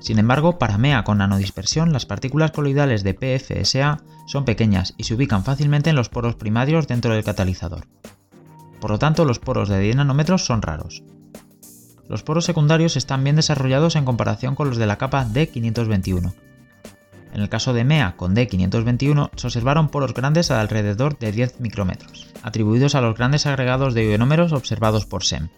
Sin 0.00 0.18
embargo, 0.18 0.58
para 0.58 0.78
MEA 0.78 1.04
con 1.04 1.18
nanodispersión, 1.18 1.92
las 1.92 2.06
partículas 2.06 2.50
coloidales 2.50 3.04
de 3.04 3.14
PFSA 3.14 4.02
son 4.26 4.44
pequeñas 4.44 4.94
y 4.96 5.04
se 5.04 5.14
ubican 5.14 5.44
fácilmente 5.44 5.90
en 5.90 5.96
los 5.96 6.08
poros 6.08 6.34
primarios 6.34 6.88
dentro 6.88 7.14
del 7.14 7.24
catalizador. 7.24 7.86
Por 8.80 8.90
lo 8.90 8.98
tanto, 8.98 9.24
los 9.24 9.38
poros 9.38 9.68
de 9.68 9.78
10 9.78 9.96
nanómetros 9.96 10.44
son 10.44 10.62
raros. 10.62 11.02
Los 12.08 12.22
poros 12.22 12.44
secundarios 12.44 12.96
están 12.96 13.24
bien 13.24 13.36
desarrollados 13.36 13.96
en 13.96 14.04
comparación 14.04 14.54
con 14.54 14.68
los 14.68 14.78
de 14.78 14.86
la 14.86 14.98
capa 14.98 15.26
D521, 15.26 16.34
en 17.36 17.42
el 17.42 17.50
caso 17.50 17.74
de 17.74 17.84
MEA 17.84 18.16
con 18.16 18.34
D521 18.34 19.30
se 19.36 19.46
observaron 19.46 19.90
poros 19.90 20.14
grandes 20.14 20.48
de 20.48 20.54
alrededor 20.54 21.18
de 21.18 21.32
10 21.32 21.60
micrómetros, 21.60 22.28
atribuidos 22.42 22.94
a 22.94 23.02
los 23.02 23.14
grandes 23.14 23.44
agregados 23.44 23.92
de 23.92 24.10
ionómeros 24.10 24.52
observados 24.52 25.04
por 25.04 25.22
SEM. 25.22 25.50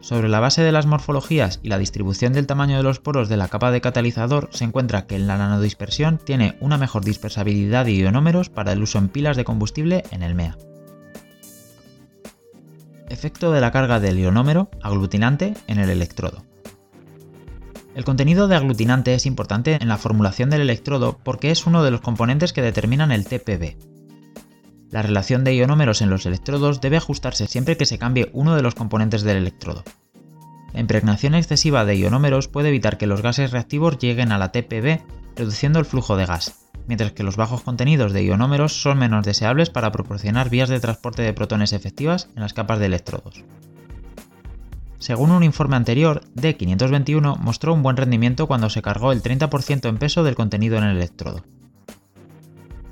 Sobre 0.00 0.28
la 0.28 0.40
base 0.40 0.62
de 0.62 0.72
las 0.72 0.86
morfologías 0.86 1.60
y 1.62 1.68
la 1.68 1.78
distribución 1.78 2.32
del 2.32 2.48
tamaño 2.48 2.76
de 2.76 2.82
los 2.82 2.98
poros 2.98 3.28
de 3.28 3.36
la 3.36 3.46
capa 3.46 3.70
de 3.70 3.80
catalizador 3.80 4.48
se 4.50 4.64
encuentra 4.64 5.06
que 5.06 5.16
la 5.20 5.38
nanodispersión 5.38 6.18
tiene 6.18 6.58
una 6.58 6.76
mejor 6.76 7.04
dispersabilidad 7.04 7.84
de 7.84 7.92
ionómeros 7.92 8.50
para 8.50 8.72
el 8.72 8.82
uso 8.82 8.98
en 8.98 9.10
pilas 9.10 9.36
de 9.36 9.44
combustible 9.44 10.02
en 10.10 10.24
el 10.24 10.34
MEA. 10.34 10.58
Efecto 13.08 13.52
de 13.52 13.60
la 13.60 13.70
carga 13.70 14.00
del 14.00 14.18
ionómero 14.18 14.70
aglutinante 14.82 15.54
en 15.68 15.78
el 15.78 15.88
electrodo. 15.88 16.42
El 17.94 18.04
contenido 18.04 18.48
de 18.48 18.56
aglutinante 18.56 19.14
es 19.14 19.24
importante 19.24 19.78
en 19.80 19.88
la 19.88 19.98
formulación 19.98 20.50
del 20.50 20.62
electrodo 20.62 21.18
porque 21.22 21.52
es 21.52 21.64
uno 21.66 21.84
de 21.84 21.92
los 21.92 22.00
componentes 22.00 22.52
que 22.52 22.62
determinan 22.62 23.12
el 23.12 23.24
TPB. 23.24 23.76
La 24.90 25.02
relación 25.02 25.44
de 25.44 25.54
ionómeros 25.54 26.02
en 26.02 26.10
los 26.10 26.26
electrodos 26.26 26.80
debe 26.80 26.96
ajustarse 26.96 27.46
siempre 27.46 27.76
que 27.76 27.86
se 27.86 27.98
cambie 27.98 28.30
uno 28.32 28.56
de 28.56 28.62
los 28.62 28.74
componentes 28.74 29.22
del 29.22 29.36
electrodo. 29.36 29.84
La 30.72 30.80
impregnación 30.80 31.36
excesiva 31.36 31.84
de 31.84 31.96
ionómeros 31.96 32.48
puede 32.48 32.68
evitar 32.70 32.98
que 32.98 33.06
los 33.06 33.22
gases 33.22 33.52
reactivos 33.52 33.98
lleguen 33.98 34.32
a 34.32 34.38
la 34.38 34.50
TPB, 34.50 35.00
reduciendo 35.36 35.78
el 35.78 35.84
flujo 35.84 36.16
de 36.16 36.26
gas, 36.26 36.66
mientras 36.88 37.12
que 37.12 37.22
los 37.22 37.36
bajos 37.36 37.62
contenidos 37.62 38.12
de 38.12 38.24
ionómeros 38.24 38.82
son 38.82 38.98
menos 38.98 39.24
deseables 39.24 39.70
para 39.70 39.92
proporcionar 39.92 40.50
vías 40.50 40.68
de 40.68 40.80
transporte 40.80 41.22
de 41.22 41.32
protones 41.32 41.72
efectivas 41.72 42.28
en 42.34 42.42
las 42.42 42.54
capas 42.54 42.80
de 42.80 42.86
electrodos. 42.86 43.44
Según 45.04 45.32
un 45.32 45.42
informe 45.42 45.76
anterior, 45.76 46.22
D521 46.34 47.36
mostró 47.36 47.74
un 47.74 47.82
buen 47.82 47.98
rendimiento 47.98 48.46
cuando 48.46 48.70
se 48.70 48.80
cargó 48.80 49.12
el 49.12 49.22
30% 49.22 49.86
en 49.86 49.98
peso 49.98 50.24
del 50.24 50.34
contenido 50.34 50.78
en 50.78 50.84
el 50.84 50.96
electrodo. 50.96 51.44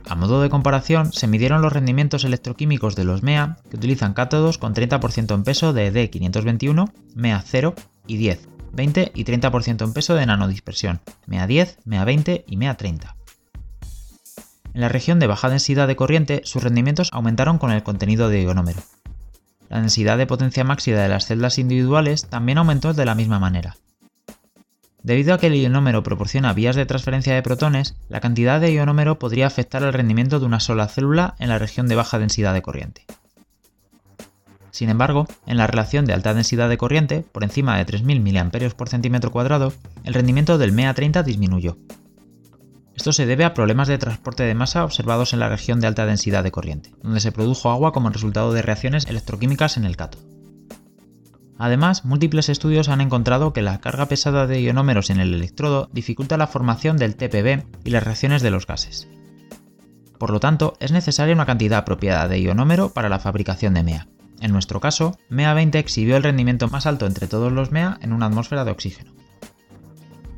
A 0.07 0.15
modo 0.15 0.43
de 0.43 0.51
comparación, 0.51 1.15
se 1.15 1.27
midieron 1.27 1.63
los 1.63 1.73
rendimientos 1.73 2.25
electroquímicos 2.25 2.97
de 2.97 3.05
los 3.05 3.23
MEA 3.23 3.57
que 3.71 3.79
utilizan 3.79 4.13
cátodos 4.13 4.59
con 4.59 4.75
30% 4.75 5.35
en 5.35 5.43
peso 5.43 5.73
de 5.73 5.91
D521, 5.91 6.93
MEA 7.15 7.43
0 7.47 7.75
y 8.07 8.19
10, 8.19 8.47
20 8.75 9.13
y 9.15 9.25
30% 9.25 9.83
en 9.83 9.95
peso 9.95 10.15
de 10.15 10.27
nanodispersión, 10.27 11.01
MEA 11.27 11.47
10, 11.47 11.79
MEA 11.87 12.05
20 12.05 12.45
y 12.47 12.57
MEA 12.59 12.75
30. 12.75 13.17
En 14.75 14.81
la 14.83 14.91
región 14.91 15.19
de 15.19 15.29
baja 15.29 15.49
densidad 15.49 15.89
de 15.89 15.97
corriente, 15.97 16.43
sus 16.45 16.63
rendimientos 16.63 17.09
aumentaron 17.11 17.57
con 17.57 17.73
el 17.73 17.83
contenido 17.83 18.29
de 18.29 18.43
ionómero 18.43 18.83
la 19.73 19.81
densidad 19.81 20.19
de 20.19 20.27
potencia 20.27 20.65
máxima 20.65 20.99
de 20.99 21.09
las 21.09 21.25
celdas 21.25 21.59
individuales 21.59 22.27
también 22.27 22.59
aumentó 22.59 22.93
de 22.93 23.07
la 23.07 23.15
misma 23.15 23.39
manera. 23.39 23.79
Debido 25.03 25.33
a 25.33 25.39
que 25.39 25.47
el 25.47 25.55
ionómero 25.55 26.03
proporciona 26.03 26.53
vías 26.53 26.77
de 26.77 26.85
transferencia 26.85 27.35
de 27.35 27.43
protones, 27.43 27.97
la 28.11 28.21
cantidad 28.21 28.61
de 28.61 28.71
ionómero 28.71 29.19
podría 29.19 29.47
afectar 29.47 29.83
el 29.83 29.95
rendimiento 29.95 30.41
de 30.41 30.45
una 30.45 30.61
sola 30.61 30.89
célula 30.89 31.37
en 31.39 31.49
la 31.49 31.59
región 31.59 31.89
de 31.89 31.95
baja 31.95 32.19
densidad 32.19 32.53
de 32.53 32.61
corriente. 32.61 33.07
Sin 34.73 34.91
embargo, 34.91 35.27
en 35.47 35.57
la 35.57 35.67
relación 35.67 36.05
de 36.05 36.13
alta 36.13 36.35
densidad 36.35 36.69
de 36.69 36.77
corriente, 36.77 37.25
por 37.33 37.43
encima 37.43 37.79
de 37.79 37.87
3.000 37.87 38.21
mA 38.21 38.51
por 38.77 39.79
el 40.05 40.15
rendimiento 40.15 40.59
del 40.59 40.75
MEA30 40.75 41.25
disminuyó, 41.25 41.79
esto 42.95 43.13
se 43.13 43.27
debe 43.27 43.45
a 43.45 43.55
problemas 43.55 43.89
de 43.89 43.99
transporte 43.99 44.43
de 44.43 44.55
masa 44.55 44.85
observados 44.85 45.33
en 45.33 45.41
la 45.41 45.49
región 45.49 45.81
de 45.81 45.87
alta 45.87 46.07
densidad 46.07 46.45
de 46.45 46.51
corriente, 46.51 46.95
donde 47.03 47.21
se 47.21 47.33
produjo 47.33 47.71
agua 47.71 47.93
como 47.93 48.11
resultado 48.11 48.53
de 48.53 48.63
reacciones 48.63 49.07
electroquímicas 49.07 49.77
en 49.77 49.85
el 49.85 49.97
cátodo. 49.97 50.23
Además, 51.59 52.05
múltiples 52.05 52.49
estudios 52.49 52.89
han 52.89 53.01
encontrado 53.01 53.53
que 53.53 53.63
la 53.63 53.81
carga 53.81 54.07
pesada 54.07 54.47
de 54.47 54.61
ionómeros 54.61 55.11
en 55.11 55.21
el 55.21 55.33
electrodo 55.33 55.89
dificulta 55.93 56.37
la 56.37 56.49
formación 56.49 56.97
del 56.97 57.15
TPB 57.15 57.65
y 57.85 57.91
las 57.91 58.03
reacciones 58.03 58.43
de 58.43 58.51
los 58.51 58.67
gases. 58.67 59.09
Por 60.19 60.31
lo 60.31 60.41
tanto, 60.41 60.75
es 60.81 60.93
necesaria 60.93 61.35
una 61.35 61.47
cantidad 61.47 61.79
apropiada 61.79 62.29
de 62.29 62.41
ionómero 62.41 62.91
para 62.93 63.09
la 63.09 63.19
fabricación 63.19 63.75
de 63.75 63.83
MEA. 63.85 64.09
En 64.41 64.53
nuestro 64.53 64.81
caso, 64.81 65.17
MEA 65.29 65.55
20 65.55 65.79
exhibió 65.79 66.17
el 66.17 66.25
rendimiento 66.25 66.69
más 66.69 66.87
alto 66.87 67.07
entre 67.07 67.29
todos 67.29 67.53
los 67.53 67.71
MEA 67.71 67.99
en 68.03 68.13
una 68.13 68.27
atmósfera 68.27 68.65
de 68.65 68.73
oxígeno. 68.73 69.13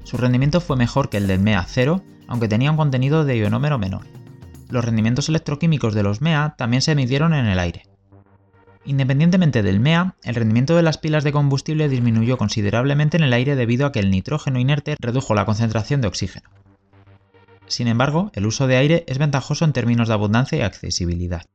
Su 0.03 0.19
rendimiento 0.19 0.61
fue 0.61 0.77
mejor 0.77 1.09
que 1.09 1.17
el 1.17 1.27
del 1.27 1.41
MEA 1.41 1.65
0, 1.67 2.03
aunque 2.29 2.49
tenía 2.49 2.71
un 2.71 2.77
contenido 2.77 3.25
de 3.25 3.37
ionómero 3.37 3.79
menor. 3.79 4.07
Los 4.69 4.85
rendimientos 4.85 5.29
electroquímicos 5.29 5.95
de 5.95 6.03
los 6.03 6.21
MEA 6.21 6.55
también 6.57 6.83
se 6.83 6.95
midieron 6.95 7.35
en 7.35 7.47
el 7.47 7.59
aire. 7.59 7.87
Independientemente 8.85 9.63
del 9.63 9.81
MEA, 9.81 10.17
el 10.25 10.35
rendimiento 10.35 10.77
de 10.77 10.83
las 10.83 10.99
pilas 10.99 11.25
de 11.25 11.33
combustible 11.33 11.89
disminuyó 11.89 12.37
considerablemente 12.37 13.17
en 13.17 13.23
el 13.23 13.33
aire 13.33 13.57
debido 13.57 13.87
a 13.87 13.93
que 13.93 14.01
el 14.01 14.11
nitrógeno 14.11 14.59
inerte 14.59 14.97
redujo 15.01 15.35
la 15.35 15.47
concentración 15.47 16.01
de 16.01 16.09
oxígeno. 16.09 16.51
Sin 17.67 17.89
embargo, 17.89 18.31
el 18.35 18.47
uso 18.47 18.67
de 18.67 18.77
aire 18.77 19.05
es 19.09 19.19
ventajoso 19.19 19.65
en 19.65 19.73
términos 19.73 20.09
de 20.09 20.15
abundancia 20.15 20.59
y 20.59 20.63
accesibilidad. 20.63 21.47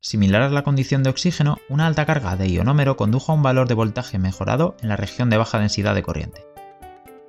Similar 0.00 0.42
a 0.42 0.48
la 0.50 0.62
condición 0.62 1.02
de 1.02 1.10
oxígeno, 1.10 1.58
una 1.68 1.86
alta 1.86 2.06
carga 2.06 2.36
de 2.36 2.48
ionómero 2.48 2.96
condujo 2.96 3.32
a 3.32 3.34
un 3.34 3.42
valor 3.42 3.68
de 3.68 3.74
voltaje 3.74 4.18
mejorado 4.18 4.76
en 4.80 4.88
la 4.88 4.96
región 4.96 5.28
de 5.28 5.36
baja 5.36 5.58
densidad 5.58 5.94
de 5.94 6.02
corriente. 6.02 6.47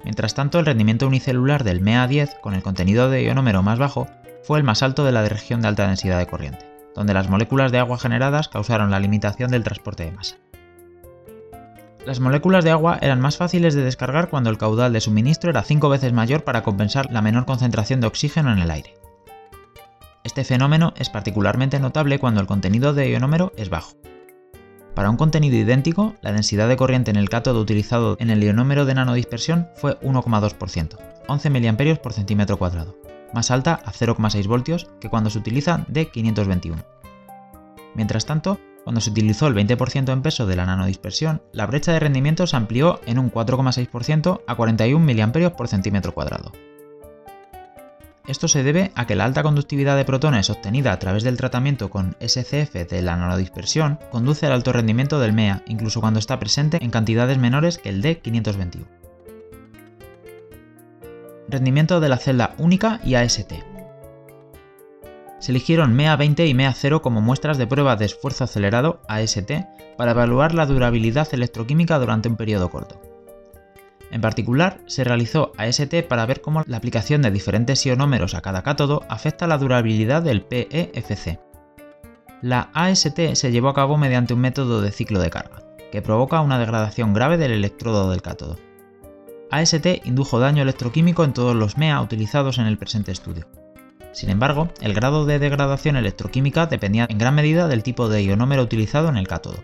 Mientras 0.03 0.33
tanto, 0.33 0.59
el 0.59 0.65
rendimiento 0.65 1.07
unicelular 1.07 1.63
del 1.63 1.81
MEA10 1.81 2.39
con 2.41 2.53
el 2.53 2.63
contenido 2.63 3.09
de 3.09 3.23
ionómero 3.23 3.63
más 3.63 3.79
bajo 3.79 4.07
fue 4.43 4.57
el 4.57 4.63
más 4.63 4.83
alto 4.83 5.03
de 5.03 5.11
la 5.11 5.27
región 5.27 5.61
de 5.61 5.67
alta 5.67 5.87
densidad 5.87 6.19
de 6.19 6.27
corriente 6.27 6.69
donde 6.99 7.13
las 7.13 7.29
moléculas 7.29 7.71
de 7.71 7.79
agua 7.79 7.97
generadas 7.97 8.49
causaron 8.49 8.91
la 8.91 8.99
limitación 8.99 9.51
del 9.51 9.63
transporte 9.63 10.03
de 10.03 10.11
masa. 10.11 10.35
Las 12.05 12.19
moléculas 12.19 12.65
de 12.65 12.71
agua 12.71 12.97
eran 13.01 13.21
más 13.21 13.37
fáciles 13.37 13.73
de 13.73 13.83
descargar 13.83 14.29
cuando 14.29 14.49
el 14.49 14.57
caudal 14.57 14.91
de 14.91 14.99
suministro 14.99 15.49
era 15.49 15.63
5 15.63 15.87
veces 15.87 16.11
mayor 16.11 16.43
para 16.43 16.61
compensar 16.61 17.11
la 17.11 17.21
menor 17.21 17.45
concentración 17.45 18.01
de 18.01 18.07
oxígeno 18.07 18.51
en 18.51 18.59
el 18.59 18.69
aire. 18.69 18.95
Este 20.25 20.43
fenómeno 20.43 20.93
es 20.97 21.09
particularmente 21.09 21.79
notable 21.79 22.19
cuando 22.19 22.41
el 22.41 22.47
contenido 22.47 22.93
de 22.93 23.11
ionómero 23.11 23.53
es 23.55 23.69
bajo. 23.69 23.93
Para 24.95 25.09
un 25.09 25.17
contenido 25.17 25.55
idéntico, 25.55 26.15
la 26.21 26.31
densidad 26.31 26.67
de 26.67 26.77
corriente 26.77 27.11
en 27.11 27.17
el 27.17 27.29
cátodo 27.29 27.61
utilizado 27.61 28.17
en 28.19 28.29
el 28.29 28.43
ionómero 28.43 28.85
de 28.85 28.95
nanodispersión 28.95 29.67
fue 29.75 29.99
1,2%, 30.01 30.97
11 31.27 31.49
mA 31.49 31.95
por 32.01 32.13
centímetro 32.13 32.57
cuadrado, 32.57 32.95
más 33.33 33.51
alta 33.51 33.79
a 33.85 33.91
0,6 33.91 34.47
voltios 34.47 34.87
que 34.99 35.09
cuando 35.09 35.29
se 35.29 35.39
utiliza 35.39 35.85
de 35.87 36.07
521. 36.07 36.83
Mientras 37.95 38.25
tanto, 38.25 38.59
cuando 38.83 39.01
se 39.01 39.11
utilizó 39.11 39.47
el 39.47 39.55
20% 39.55 40.11
en 40.11 40.21
peso 40.21 40.45
de 40.47 40.55
la 40.55 40.65
nanodispersión, 40.65 41.41
la 41.51 41.67
brecha 41.67 41.93
de 41.93 41.99
rendimiento 41.99 42.47
se 42.47 42.57
amplió 42.57 42.99
en 43.05 43.19
un 43.19 43.31
4,6% 43.31 44.41
a 44.47 44.55
41 44.55 45.05
mA 45.05 45.49
por 45.51 45.67
centímetro 45.67 46.13
cuadrado. 46.13 46.51
Esto 48.27 48.47
se 48.47 48.63
debe 48.63 48.91
a 48.95 49.07
que 49.07 49.15
la 49.15 49.25
alta 49.25 49.43
conductividad 49.43 49.97
de 49.97 50.05
protones 50.05 50.49
obtenida 50.49 50.91
a 50.91 50.99
través 50.99 51.23
del 51.23 51.37
tratamiento 51.37 51.89
con 51.89 52.15
SCF 52.19 52.73
de 52.89 53.01
la 53.01 53.15
nanodispersión 53.15 53.99
conduce 54.11 54.45
al 54.45 54.51
alto 54.51 54.71
rendimiento 54.71 55.19
del 55.19 55.33
MEA, 55.33 55.63
incluso 55.67 56.01
cuando 56.01 56.19
está 56.19 56.39
presente 56.39 56.77
en 56.81 56.91
cantidades 56.91 57.37
menores 57.37 57.77
que 57.77 57.89
el 57.89 58.01
de 58.01 58.19
521 58.19 58.99
rendimiento 61.49 61.99
de 61.99 62.09
la 62.09 62.17
celda 62.17 62.53
única 62.57 62.99
y 63.03 63.15
AST. 63.15 63.53
Se 65.39 65.51
eligieron 65.51 65.95
MEA20 65.95 66.47
y 66.47 66.53
MEA0 66.53 67.01
como 67.01 67.21
muestras 67.21 67.57
de 67.57 67.67
prueba 67.67 67.95
de 67.95 68.05
esfuerzo 68.05 68.43
acelerado 68.43 69.01
AST 69.07 69.51
para 69.97 70.11
evaluar 70.11 70.53
la 70.53 70.65
durabilidad 70.65 71.27
electroquímica 71.31 71.97
durante 71.97 72.29
un 72.29 72.35
periodo 72.35 72.69
corto. 72.69 73.08
En 74.11 74.21
particular, 74.21 74.79
se 74.87 75.03
realizó 75.03 75.51
AST 75.57 76.03
para 76.07 76.25
ver 76.25 76.41
cómo 76.41 76.63
la 76.65 76.77
aplicación 76.77 77.21
de 77.21 77.31
diferentes 77.31 77.85
ionómeros 77.85 78.33
a 78.33 78.41
cada 78.41 78.63
cátodo 78.63 79.03
afecta 79.07 79.47
la 79.47 79.57
durabilidad 79.57 80.23
del 80.23 80.41
PEFC. 80.41 81.39
La 82.41 82.69
AST 82.73 83.33
se 83.33 83.51
llevó 83.51 83.69
a 83.69 83.73
cabo 83.73 83.97
mediante 83.97 84.33
un 84.33 84.39
método 84.39 84.81
de 84.81 84.91
ciclo 84.91 85.19
de 85.19 85.29
carga, 85.29 85.61
que 85.91 86.01
provoca 86.01 86.41
una 86.41 86.57
degradación 86.57 87.13
grave 87.13 87.37
del 87.37 87.51
electrodo 87.51 88.09
del 88.09 88.21
cátodo. 88.21 88.57
AST 89.51 90.05
indujo 90.05 90.39
daño 90.39 90.63
electroquímico 90.63 91.23
en 91.23 91.33
todos 91.33 91.55
los 91.55 91.77
MEA 91.77 92.01
utilizados 92.01 92.57
en 92.57 92.65
el 92.65 92.77
presente 92.77 93.11
estudio. 93.11 93.47
Sin 94.11 94.29
embargo, 94.29 94.69
el 94.81 94.93
grado 94.93 95.25
de 95.25 95.37
degradación 95.37 95.95
electroquímica 95.95 96.65
dependía 96.65 97.05
en 97.09 97.17
gran 97.17 97.35
medida 97.35 97.67
del 97.67 97.83
tipo 97.83 98.09
de 98.09 98.23
ionómero 98.23 98.63
utilizado 98.63 99.09
en 99.09 99.17
el 99.17 99.27
cátodo. 99.27 99.57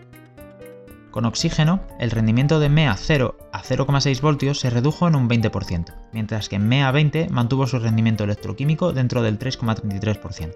Con 1.16 1.24
oxígeno, 1.24 1.80
el 1.98 2.10
rendimiento 2.10 2.60
de 2.60 2.68
MEA 2.68 2.94
0 2.94 3.38
a 3.50 3.62
0,6 3.62 4.20
voltios 4.20 4.60
se 4.60 4.68
redujo 4.68 5.08
en 5.08 5.16
un 5.16 5.30
20%, 5.30 5.94
mientras 6.12 6.50
que 6.50 6.58
MEA 6.58 6.90
20 6.90 7.30
mantuvo 7.30 7.66
su 7.66 7.78
rendimiento 7.78 8.24
electroquímico 8.24 8.92
dentro 8.92 9.22
del 9.22 9.38
3,33%. 9.38 10.52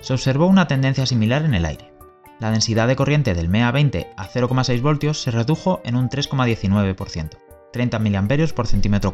Se 0.00 0.12
observó 0.12 0.46
una 0.46 0.68
tendencia 0.68 1.06
similar 1.06 1.44
en 1.44 1.54
el 1.54 1.64
aire. 1.64 1.92
La 2.38 2.52
densidad 2.52 2.86
de 2.86 2.94
corriente 2.94 3.34
del 3.34 3.48
MEA 3.48 3.72
20 3.72 4.12
a 4.16 4.28
0,6 4.28 4.80
voltios 4.80 5.20
se 5.20 5.32
redujo 5.32 5.80
en 5.82 5.96
un 5.96 6.08
3,19%. 6.08 7.30
30 7.72 7.98
mA 7.98 8.28
por 8.54 8.68
centímetro. 8.68 9.12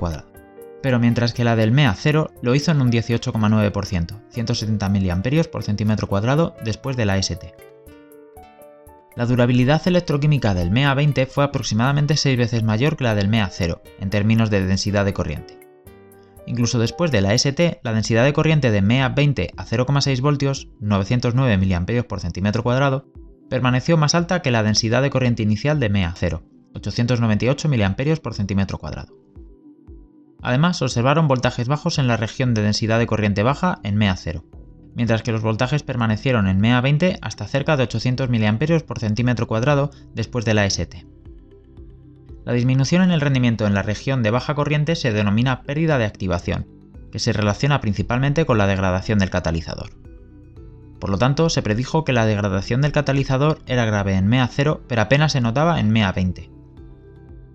Pero 0.83 0.99
mientras 0.99 1.33
que 1.33 1.45
la 1.45 1.57
del 1.57 1.73
MEA 1.73 1.95
0 1.95 2.33
lo 2.43 2.55
hizo 2.55 2.71
en 2.71 2.83
un 2.83 2.93
18,9%, 2.93 4.21
170 4.29 4.89
mA 4.91 5.43
por 5.51 5.63
centímetro 5.63 6.55
después 6.63 6.99
de 6.99 7.07
la 7.07 7.17
ST. 7.17 7.72
La 9.15 9.27
durabilidad 9.27 9.87
electroquímica 9.87 10.55
del 10.55 10.71
MEA 10.71 10.95
20 10.95 11.27
fue 11.27 11.45
aproximadamente 11.45 12.17
6 12.17 12.39
veces 12.39 12.63
mayor 12.63 12.97
que 12.97 13.05
la 13.05 13.15
del 13.15 13.29
MEA 13.29 13.49
0, 13.51 13.83
en 14.01 14.09
términos 14.09 14.49
de 14.49 14.67
densidad 14.67 15.05
de 15.05 15.13
corriente. 15.13 15.61
Incluso 16.47 16.79
después 16.79 17.11
de 17.11 17.21
la 17.21 17.35
ST, 17.35 17.81
la 17.83 17.93
densidad 17.93 18.25
de 18.25 18.33
corriente 18.33 18.71
de 18.71 18.81
MEA 18.81 19.11
20 19.11 19.53
a 19.57 19.67
0,6 19.67 20.21
voltios, 20.23 20.69
909 20.81 21.59
mA 21.59 22.03
por 22.05 22.21
centímetro 22.21 22.63
cuadrado, 22.63 23.07
permaneció 23.51 23.99
más 23.99 24.15
alta 24.15 24.41
que 24.41 24.51
la 24.51 24.63
densidad 24.63 25.03
de 25.03 25.11
corriente 25.11 25.43
inicial 25.43 25.79
de 25.79 25.91
MEA 25.91 26.15
0, 26.17 26.43
898 26.75 27.69
mA 27.69 27.97
por 28.23 28.35
centímetro 28.35 28.79
cuadrado. 28.79 29.15
Además, 30.41 30.79
se 30.79 30.85
observaron 30.85 31.29
voltajes 31.29 31.69
bajos 31.69 31.99
en 31.99 32.09
la 32.09 32.17
región 32.17 32.55
de 32.55 32.63
densidad 32.63 32.99
de 32.99 33.07
corriente 33.07 33.43
baja 33.43 33.79
en 33.85 33.97
MEA 33.97 34.17
0, 34.17 34.43
mientras 34.95 35.23
que 35.23 35.33
los 35.33 35.43
voltajes 35.43 35.83
permanecieron 35.83 36.47
en 36.47 36.59
MEA 36.59 36.81
20 36.81 37.19
hasta 37.23 37.47
cerca 37.47 37.77
de 37.77 37.85
800 37.85 38.29
mA 38.29 38.59
por 38.87 38.99
centímetro 38.99 39.47
cuadrado 39.47 39.91
después 40.15 40.45
de 40.45 40.55
la 40.55 40.67
ST. 40.67 41.07
La 42.45 42.53
disminución 42.53 43.03
en 43.03 43.13
el 43.13 43.21
rendimiento 43.21 43.67
en 43.67 43.75
la 43.75 43.83
región 43.83 44.23
de 44.23 44.31
baja 44.31 44.55
corriente 44.55 44.97
se 44.97 45.13
denomina 45.13 45.63
pérdida 45.63 45.99
de 45.99 46.05
activación, 46.05 46.67
que 47.13 47.19
se 47.19 47.33
relaciona 47.33 47.81
principalmente 47.81 48.45
con 48.47 48.59
la 48.59 48.67
degradación 48.67 49.19
del 49.19 49.31
catalizador. 49.31 49.91
Por 50.99 51.11
lo 51.11 51.19
tanto, 51.19 51.49
se 51.51 51.63
predijo 51.63 52.05
que 52.05 52.13
la 52.13 52.27
degradación 52.27 52.81
del 52.81 52.93
catalizador 52.93 53.59
era 53.67 53.85
grave 53.85 54.15
en 54.15 54.29
MEA 54.29 54.49
0, 54.49 54.83
pero 54.89 55.03
apenas 55.03 55.33
se 55.33 55.41
notaba 55.41 55.79
en 55.81 55.91
MEA 55.91 56.13
20. 56.13 56.51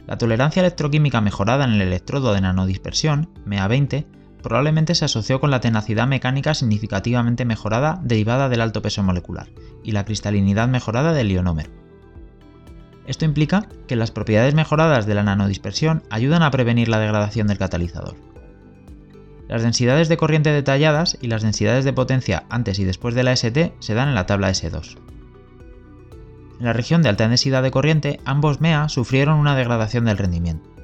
La 0.06 0.18
tolerancia 0.18 0.62
electroquímica 0.62 1.20
mejorada 1.20 1.66
en 1.66 1.72
el 1.72 1.82
electrodo 1.82 2.34
de 2.34 2.42
nanodispersión, 2.42 3.30
MEA20, 3.46 4.06
probablemente 4.42 4.96
se 4.96 5.06
asoció 5.06 5.40
con 5.40 5.52
la 5.52 5.60
tenacidad 5.60 6.08
mecánica 6.08 6.54
significativamente 6.54 7.46
mejorada 7.46 8.00
derivada 8.04 8.50
del 8.50 8.62
alto 8.62 8.82
peso 8.82 9.04
molecular 9.04 9.50
y 9.84 9.92
la 9.92 10.06
cristalinidad 10.06 10.68
mejorada 10.68 11.14
del 11.14 11.32
ionómero. 11.32 11.72
Esto 13.08 13.26
implica 13.26 13.68
que 13.88 13.96
las 13.96 14.12
propiedades 14.12 14.54
mejoradas 14.54 15.06
de 15.06 15.16
la 15.16 15.24
nanodispersión 15.24 16.04
ayudan 16.10 16.44
a 16.44 16.52
prevenir 16.52 16.90
la 16.90 17.00
degradación 17.00 17.48
del 17.48 17.58
catalizador. 17.58 18.16
Las 19.48 19.64
densidades 19.64 20.10
de 20.10 20.18
corriente 20.18 20.52
detalladas 20.52 21.18
y 21.22 21.28
las 21.28 21.42
densidades 21.42 21.86
de 21.86 21.94
potencia 21.94 22.44
antes 22.50 22.80
y 22.80 22.84
después 22.84 23.16
de 23.16 23.24
la 23.24 23.32
ST 23.32 23.74
se 23.80 23.94
dan 23.94 24.10
en 24.10 24.16
la 24.16 24.26
tabla 24.26 24.50
S2. 24.50 24.98
En 26.60 26.66
la 26.66 26.74
región 26.74 27.02
de 27.02 27.10
alta 27.10 27.28
densidad 27.30 27.64
de 27.64 27.72
corriente, 27.72 28.20
ambos 28.26 28.60
MEA 28.60 28.90
sufrieron 28.90 29.40
una 29.40 29.56
degradación 29.56 30.06
del 30.06 30.18
rendimiento. 30.18 30.77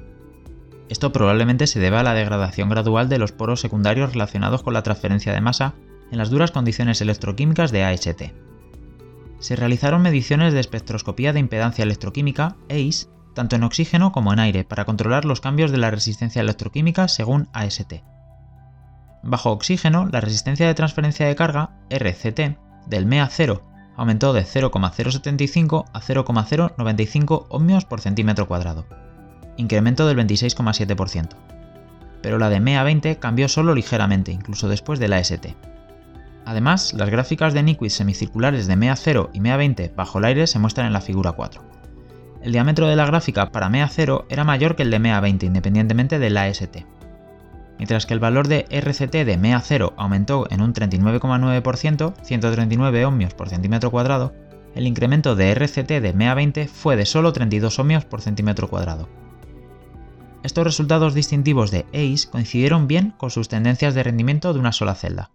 Esto 0.88 1.12
probablemente 1.12 1.66
se 1.66 1.80
deba 1.80 2.00
a 2.00 2.02
la 2.02 2.14
degradación 2.14 2.68
gradual 2.68 3.08
de 3.08 3.18
los 3.18 3.32
poros 3.32 3.60
secundarios 3.60 4.12
relacionados 4.12 4.62
con 4.62 4.74
la 4.74 4.82
transferencia 4.82 5.32
de 5.32 5.40
masa 5.40 5.74
en 6.10 6.18
las 6.18 6.30
duras 6.30 6.50
condiciones 6.50 7.00
electroquímicas 7.00 7.72
de 7.72 7.84
AST. 7.84 8.22
Se 9.38 9.56
realizaron 9.56 10.02
mediciones 10.02 10.52
de 10.52 10.60
espectroscopía 10.60 11.32
de 11.32 11.40
impedancia 11.40 11.82
electroquímica, 11.82 12.56
EIS, 12.68 13.08
tanto 13.34 13.56
en 13.56 13.64
oxígeno 13.64 14.12
como 14.12 14.32
en 14.32 14.38
aire, 14.38 14.64
para 14.64 14.84
controlar 14.84 15.24
los 15.24 15.40
cambios 15.40 15.70
de 15.70 15.78
la 15.78 15.90
resistencia 15.90 16.40
electroquímica 16.40 17.08
según 17.08 17.48
AST. 17.52 17.94
Bajo 19.22 19.50
oxígeno, 19.50 20.06
la 20.12 20.20
resistencia 20.20 20.66
de 20.66 20.74
transferencia 20.74 21.26
de 21.26 21.34
carga, 21.34 21.70
RCT, 21.90 22.58
del 22.86 23.06
MEA 23.06 23.28
0 23.30 23.62
aumentó 23.96 24.32
de 24.32 24.44
0,075 24.44 25.86
a 25.92 26.00
0,095 26.00 27.46
ohmios 27.48 27.84
por 27.84 28.00
centímetro 28.00 28.46
cuadrado, 28.46 28.86
incremento 29.56 30.06
del 30.06 30.18
26,7%. 30.18 31.28
Pero 32.22 32.38
la 32.38 32.48
de 32.48 32.60
MEA20 32.60 33.18
cambió 33.18 33.48
solo 33.48 33.74
ligeramente, 33.74 34.32
incluso 34.32 34.68
después 34.68 34.98
de 34.98 35.08
la 35.08 35.18
ST. 35.18 35.54
Además, 36.46 36.92
las 36.94 37.10
gráficas 37.10 37.54
de 37.54 37.62
Nyquist 37.62 37.96
semicirculares 37.96 38.66
de 38.66 38.76
MEA0 38.76 39.30
y 39.32 39.40
MEA20 39.40 39.94
bajo 39.94 40.18
el 40.18 40.24
aire 40.24 40.46
se 40.46 40.58
muestran 40.58 40.86
en 40.86 40.92
la 40.92 41.00
figura 41.00 41.32
4. 41.32 41.62
El 42.42 42.52
diámetro 42.52 42.86
de 42.86 42.96
la 42.96 43.06
gráfica 43.06 43.50
para 43.50 43.68
MEA0 43.70 44.26
era 44.28 44.44
mayor 44.44 44.76
que 44.76 44.82
el 44.82 44.90
de 44.90 45.00
MEA20 45.00 45.44
independientemente 45.44 46.18
de 46.18 46.30
la 46.30 46.48
ST 46.48 46.86
mientras 47.78 48.06
que 48.06 48.14
el 48.14 48.20
valor 48.20 48.48
de 48.48 48.66
RCT 48.70 49.12
de 49.12 49.38
MEA0 49.38 49.94
aumentó 49.96 50.46
en 50.50 50.60
un 50.62 50.72
39,9%, 50.72 52.14
139 52.22 53.04
ohmios 53.04 53.34
por 53.34 53.48
centímetro 53.48 53.90
cuadrado, 53.90 54.32
el 54.74 54.86
incremento 54.86 55.36
de 55.36 55.52
RCT 55.54 55.88
de 55.88 56.14
MEA20 56.14 56.66
fue 56.68 56.96
de 56.96 57.06
solo 57.06 57.32
32 57.32 57.78
ohmios 57.78 58.04
por 58.04 58.20
centímetro 58.20 58.68
cuadrado. 58.68 59.08
Estos 60.44 60.64
resultados 60.64 61.14
distintivos 61.14 61.70
de 61.70 61.86
ACE 61.94 62.28
coincidieron 62.30 62.86
bien 62.86 63.14
con 63.16 63.30
sus 63.30 63.48
tendencias 63.48 63.94
de 63.94 64.02
rendimiento 64.02 64.52
de 64.52 64.60
una 64.60 64.72
sola 64.72 64.94
celda. 64.94 65.30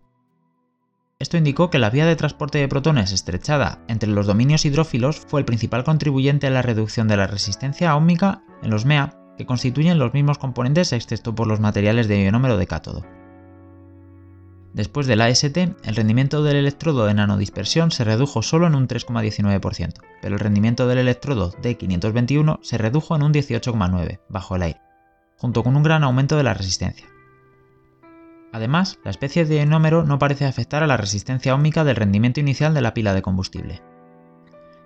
Esto 1.18 1.36
indicó 1.36 1.72
que 1.72 1.80
la 1.80 1.90
vía 1.90 2.06
de 2.06 2.16
transporte 2.16 2.60
de 2.60 2.68
protones 2.68 3.12
estrechada 3.12 3.80
entre 3.88 4.12
los 4.12 4.28
dominios 4.28 4.66
hidrófilos 4.66 5.20
fue 5.20 5.40
el 5.40 5.48
principal 5.48 5.84
contribuyente 5.84 6.46
a 6.46 6.52
la 6.52 6.62
reducción 6.62 7.08
de 7.08 7.18
la 7.18 7.26
resistencia 7.26 7.96
óhmica 7.96 8.44
en 8.62 8.70
los 8.70 8.86
MEA, 8.86 9.16
que 9.36 9.48
constituyen 9.48 9.98
los 9.98 10.14
mismos 10.14 10.38
componentes 10.38 10.94
excepto 10.94 11.34
por 11.34 11.48
los 11.48 11.60
materiales 11.60 12.08
de 12.08 12.24
ionómero 12.24 12.58
de 12.58 12.68
cátodo. 12.68 13.04
Después 14.74 15.08
del 15.08 15.22
AST, 15.22 15.58
el 15.58 15.96
rendimiento 15.96 16.44
del 16.44 16.58
electrodo 16.58 17.08
de 17.08 17.16
nanodispersión 17.16 17.90
se 17.90 18.04
redujo 18.04 18.44
solo 18.44 18.68
en 18.68 18.76
un 18.76 18.88
3,19%, 18.88 20.04
pero 20.22 20.36
el 20.36 20.40
rendimiento 20.40 20.88
del 20.88 21.00
electrodo 21.00 21.52
D521 21.54 22.60
se 22.62 22.78
redujo 22.78 23.16
en 23.16 23.24
un 23.24 23.34
18,9% 23.34 24.20
bajo 24.30 24.56
el 24.56 24.62
aire 24.62 24.89
junto 25.40 25.64
con 25.64 25.76
un 25.76 25.84
gran 25.84 26.04
aumento 26.04 26.36
de 26.38 26.44
la 26.44 26.54
resistencia. 26.54 27.08
Además, 28.52 29.00
la 29.04 29.12
especie 29.12 29.46
de 29.46 29.58
ionómero 29.58 30.04
no 30.04 30.20
parece 30.20 30.46
afectar 30.46 30.84
a 30.84 30.88
la 30.88 30.98
resistencia 30.98 31.56
óhmica 31.56 31.84
del 31.84 31.96
rendimiento 31.96 32.40
inicial 32.40 32.74
de 32.74 32.82
la 32.82 32.94
pila 32.94 33.14
de 33.14 33.22
combustible. 33.22 33.82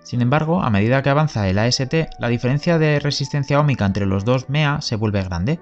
Sin 0.02 0.20
embargo, 0.20 0.62
a 0.62 0.70
medida 0.70 1.02
que 1.02 1.10
avanza 1.10 1.48
el 1.48 1.58
AST, 1.58 1.94
la 2.18 2.28
diferencia 2.28 2.78
de 2.78 3.00
resistencia 3.00 3.58
óhmica 3.58 3.86
entre 3.86 4.06
los 4.06 4.24
dos 4.24 4.48
MEA 4.48 4.80
se 4.80 4.96
vuelve 4.96 5.22
grande. 5.22 5.60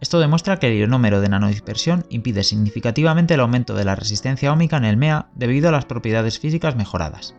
Esto 0.00 0.18
demuestra 0.18 0.58
que 0.58 0.66
el 0.66 0.78
ionómero 0.78 1.20
de 1.20 1.28
nanodispersión 1.28 2.04
impide 2.10 2.42
significativamente 2.42 3.34
el 3.34 3.40
aumento 3.40 3.74
de 3.74 3.84
la 3.84 3.94
resistencia 3.94 4.52
óhmica 4.52 4.76
en 4.76 4.84
el 4.84 4.96
MEA 4.96 5.28
debido 5.34 5.68
a 5.68 5.72
las 5.72 5.86
propiedades 5.86 6.38
físicas 6.40 6.76
mejoradas 6.76 7.36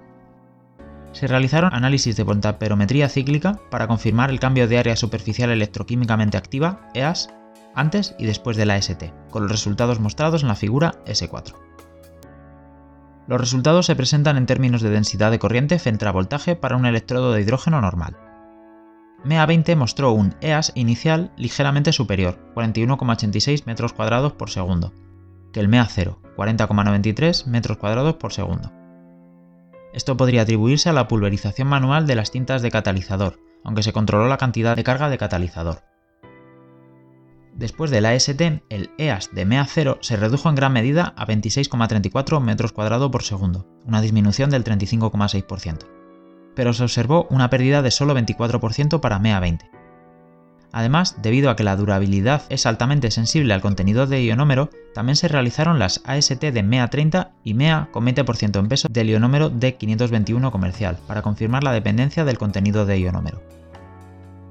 se 1.15 1.27
realizaron 1.27 1.73
análisis 1.73 2.17
de 2.17 2.25
pontaperometría 2.25 3.07
cíclica 3.07 3.61
para 3.71 3.87
confirmar 3.87 4.29
el 4.29 4.41
cambio 4.41 4.67
de 4.67 4.77
área 4.77 4.97
superficial 4.97 5.49
electroquímicamente 5.49 6.35
activa, 6.37 6.89
EAS, 6.93 7.29
antes 7.73 8.15
y 8.19 8.25
después 8.25 8.57
de 8.57 8.65
la 8.65 8.75
ST, 8.75 9.13
con 9.29 9.43
los 9.43 9.51
resultados 9.51 10.01
mostrados 10.01 10.41
en 10.41 10.49
la 10.49 10.55
figura 10.55 10.95
S4. 11.05 11.55
Los 13.27 13.39
resultados 13.39 13.85
se 13.85 13.95
presentan 13.95 14.35
en 14.35 14.45
términos 14.45 14.81
de 14.81 14.89
densidad 14.89 15.31
de 15.31 15.39
corriente 15.39 15.79
frente 15.79 16.05
a 16.05 16.11
voltaje 16.11 16.57
para 16.57 16.75
un 16.75 16.85
electrodo 16.85 17.31
de 17.31 17.41
hidrógeno 17.41 17.79
normal. 17.79 18.17
MEA20 19.23 19.75
mostró 19.77 20.11
un 20.11 20.35
EAS 20.41 20.73
inicial 20.75 21.31
ligeramente 21.37 21.93
superior, 21.93 22.37
41,86 22.55 23.65
metros 23.65 23.93
cuadrados 23.93 24.33
por 24.33 24.49
segundo, 24.49 24.93
que 25.53 25.61
el 25.61 25.69
MEA0, 25.69 26.17
40,93 26.35 27.45
metros 27.45 27.77
cuadrados 27.77 28.15
por 28.15 28.33
segundo. 28.33 28.84
Esto 29.95 30.17
podría 30.17 30.41
atribuirse 30.41 30.89
a 30.89 30.93
la 30.93 31.07
pulverización 31.07 31.69
manual 31.69 32.05
de 32.05 32.15
las 32.15 32.29
tintas 32.29 32.61
de 32.61 32.69
catalizador, 32.69 33.39
aunque 33.63 33.81
se 33.81 33.93
controló 33.93 34.27
la 34.27 34.35
cantidad 34.35 34.75
de 34.75 34.83
carga 34.83 35.09
de 35.09 35.17
catalizador. 35.17 35.83
Después 37.53 37.91
del 37.91 38.05
AST, 38.05 38.41
el 38.69 38.91
EAS 38.97 39.29
de 39.33 39.47
MEA0 39.47 39.99
se 40.01 40.17
redujo 40.17 40.49
en 40.49 40.55
gran 40.55 40.73
medida 40.73 41.13
a 41.15 41.25
26,34 41.25 42.41
metros 42.41 42.73
cuadrados 42.73 43.09
por 43.09 43.23
segundo, 43.23 43.69
una 43.85 44.01
disminución 44.01 44.49
del 44.49 44.65
35,6%. 44.65 45.87
Pero 46.55 46.73
se 46.73 46.83
observó 46.83 47.25
una 47.29 47.49
pérdida 47.49 47.81
de 47.81 47.91
solo 47.91 48.13
24% 48.13 48.99
para 48.99 49.19
MEA20. 49.19 49.74
Además, 50.71 51.15
debido 51.21 51.49
a 51.49 51.55
que 51.55 51.63
la 51.63 51.75
durabilidad 51.75 52.43
es 52.49 52.65
altamente 52.65 53.11
sensible 53.11 53.53
al 53.53 53.61
contenido 53.61 54.07
de 54.07 54.23
ionómero, 54.23 54.69
también 54.93 55.15
se 55.15 55.27
realizaron 55.27 55.79
las 55.79 56.01
AST 56.05 56.41
de 56.41 56.63
MEA30 56.63 57.29
y 57.43 57.53
MEA 57.53 57.89
con 57.91 58.05
20% 58.05 58.59
en 58.59 58.67
peso 58.67 58.87
del 58.89 59.09
ionómero 59.09 59.51
D521 59.51 60.51
comercial, 60.51 60.97
para 61.07 61.21
confirmar 61.21 61.63
la 61.63 61.71
dependencia 61.71 62.25
del 62.25 62.37
contenido 62.37 62.85
de 62.85 62.99
ionómero. 62.99 63.41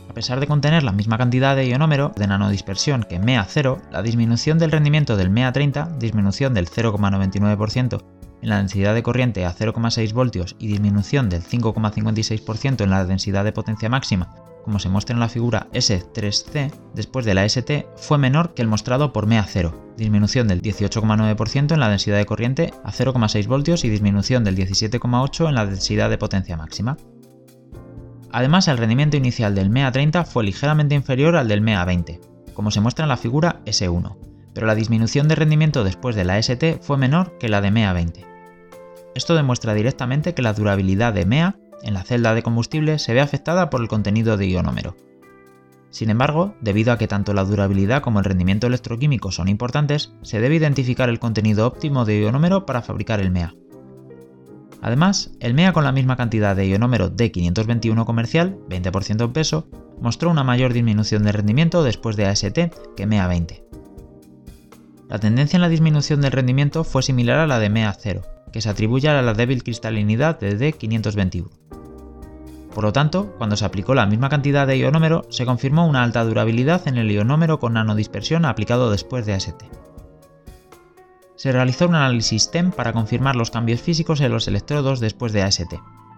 A 0.09 0.14
pesar 0.14 0.38
de 0.38 0.46
contener 0.46 0.85
la 0.85 0.92
misma 0.92 1.18
cantidad 1.18 1.57
de 1.57 1.66
ionómero 1.66 2.12
de 2.16 2.27
nanodispersión 2.27 3.05
que 3.09 3.20
MEA0, 3.20 3.81
la 3.90 4.03
disminución 4.03 4.59
del 4.59 4.70
rendimiento 4.70 5.16
del 5.16 5.31
MEA30, 5.31 5.98
disminución 5.98 6.55
del 6.55 6.68
0,99% 6.68 8.23
en 8.44 8.50
la 8.50 8.59
densidad 8.59 8.94
de 8.94 9.02
corriente 9.02 9.44
a 9.44 9.52
0,6 9.52 10.12
voltios 10.12 10.54
y 10.61 10.68
disminución 10.68 11.28
del 11.28 11.42
5,56% 11.42 12.85
en 12.85 12.90
la 12.90 13.04
densidad 13.04 13.42
de 13.42 13.52
potencia 13.52 13.88
máxima 13.88 14.37
como 14.64 14.78
se 14.78 14.88
muestra 14.88 15.12
en 15.12 15.20
la 15.20 15.28
figura 15.28 15.68
S3C, 15.72 16.72
después 16.94 17.26
de 17.26 17.35
la 17.35 17.44
ST, 17.44 17.87
fue 17.96 18.16
menor 18.16 18.54
que 18.54 18.62
el 18.62 18.68
mostrado 18.68 19.12
por 19.12 19.26
MEA0, 19.26 19.74
disminución 19.96 20.48
del 20.48 20.62
18,9% 20.62 21.74
en 21.74 21.80
la 21.80 21.90
densidad 21.90 22.16
de 22.16 22.24
corriente 22.24 22.72
a 22.83 22.90
0,6 22.90 23.46
voltios 23.46 23.85
y 23.85 23.90
disminución 23.90 24.42
del 24.42 24.57
17,8% 24.57 25.48
en 25.50 25.54
la 25.54 25.66
densidad 25.66 26.09
de 26.09 26.18
potencia 26.18 26.57
máxima. 26.57 26.96
Además, 28.33 28.66
el 28.66 28.78
rendimiento 28.78 29.18
inicial 29.18 29.54
del 29.54 29.70
MEA30 29.70 30.24
fue 30.24 30.44
ligeramente 30.44 30.94
inferior 30.94 31.37
al 31.37 31.46
del 31.46 31.62
MEA20, 31.62 32.20
como 32.54 32.70
se 32.70 32.80
muestra 32.80 33.04
en 33.04 33.11
la 33.11 33.18
figura 33.18 33.61
S1, 33.66 34.16
pero 34.54 34.66
la 34.66 34.74
disminución 34.74 35.28
de 35.28 35.35
rendimiento 35.35 35.85
después 35.85 36.16
de 36.16 36.24
la 36.24 36.38
ST 36.38 36.80
fue 36.80 36.96
menor 36.96 37.37
que 37.38 37.50
la 37.50 37.61
de 37.61 37.70
MEA20. 37.70 38.34
Esto 39.14 39.35
demuestra 39.35 39.74
directamente 39.74 40.35
que 40.35 40.42
la 40.42 40.53
durabilidad 40.53 41.12
de 41.12 41.27
MEA 41.27 41.57
en 41.83 41.94
la 41.94 42.03
celda 42.03 42.35
de 42.35 42.42
combustible 42.42 42.98
se 42.98 43.14
ve 43.14 43.20
afectada 43.20 43.70
por 43.70 43.81
el 43.81 43.88
contenido 43.88 44.37
de 44.37 44.48
ionómero. 44.48 44.96
Sin 45.90 46.11
embargo, 46.11 46.57
debido 46.61 46.92
a 46.92 46.98
que 46.98 47.07
tanto 47.07 47.35
la 47.35 47.44
durabilidad 47.44 48.03
como 48.03 48.18
el 48.18 48.24
rendimiento 48.24 48.66
electroquímico 48.66 49.31
son 49.31 49.48
importantes, 49.48 50.12
se 50.22 50.40
debe 50.40 50.57
identificar 50.57 51.09
el 51.09 51.20
contenido 51.20 51.66
óptimo 51.66 52.05
de 52.05 52.20
ionómero 52.20 52.66
para 52.66 52.83
fabricar 52.83 53.20
el 53.20 53.31
MEA. 53.31 53.55
Además, 54.83 55.31
el 55.38 55.55
MEA 55.55 55.72
con 55.72 55.85
la 55.85 55.92
misma 55.92 56.16
cantidad 56.16 56.57
de 56.57 56.66
ionómero 56.66 57.11
D521 57.11 58.05
comercial, 58.05 58.59
20% 58.68 59.24
en 59.24 59.33
peso, 59.33 59.68
mostró 60.00 60.31
una 60.31 60.42
mayor 60.42 60.72
disminución 60.72 61.22
de 61.22 61.33
rendimiento 61.33 61.85
después 61.85 62.16
de 62.16 62.27
AST 62.27 62.59
que 62.96 63.07
MEA20. 63.07 63.62
La 65.14 65.20
tendencia 65.20 65.59
en 65.59 65.61
la 65.61 65.68
disminución 65.68 66.20
del 66.20 66.33
rendimiento 66.33 66.83
fue 66.83 67.00
similar 67.00 67.38
a 67.38 67.46
la 67.46 67.61
de 67.61 67.70
MEA0, 67.70 68.22
que 68.53 68.61
se 68.61 68.68
atribuye 68.68 69.09
a 69.09 69.22
la 69.22 69.33
débil 69.33 69.62
cristalinidad 69.62 70.40
de 70.40 70.59
D521. 70.59 71.50
Por 72.74 72.83
lo 72.83 72.92
tanto, 72.92 73.33
cuando 73.38 73.55
se 73.57 73.64
aplicó 73.64 73.94
la 73.94 74.07
misma 74.07 74.29
cantidad 74.29 74.66
de 74.66 74.77
ionómero, 74.77 75.24
se 75.31 75.46
confirmó 75.46 75.87
una 75.87 76.03
alta 76.03 76.24
durabilidad 76.24 76.88
en 76.88 76.96
el 76.96 77.12
ionómero 77.12 77.61
con 77.61 77.74
nanodispersión 77.74 78.44
aplicado 78.44 78.90
después 78.90 79.24
de 79.24 79.35
AST. 79.35 79.62
Se 81.37 81.53
realizó 81.53 81.87
un 81.87 81.94
análisis 81.94 82.50
TEM 82.50 82.72
para 82.72 82.92
confirmar 82.92 83.37
los 83.37 83.53
cambios 83.53 83.81
físicos 83.81 84.20
en 84.20 84.33
los 84.33 84.48
electrodos 84.48 84.98
después 84.98 85.33
de 85.33 85.42
AST. 85.42 85.74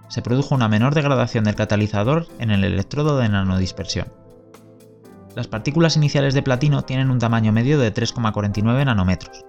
Se 0.08 0.22
produjo 0.22 0.54
una 0.54 0.68
menor 0.68 0.94
degradación 0.94 1.44
del 1.44 1.54
catalizador 1.54 2.28
en 2.38 2.50
el 2.50 2.64
electrodo 2.64 3.18
de 3.18 3.28
nanodispersión. 3.28 4.06
Las 5.36 5.46
partículas 5.46 5.96
iniciales 5.96 6.34
de 6.34 6.42
platino 6.42 6.82
tienen 6.82 7.10
un 7.10 7.18
tamaño 7.18 7.52
medio 7.52 7.78
de 7.78 7.92
3,49 7.94 8.86
nanómetros, 8.86 9.44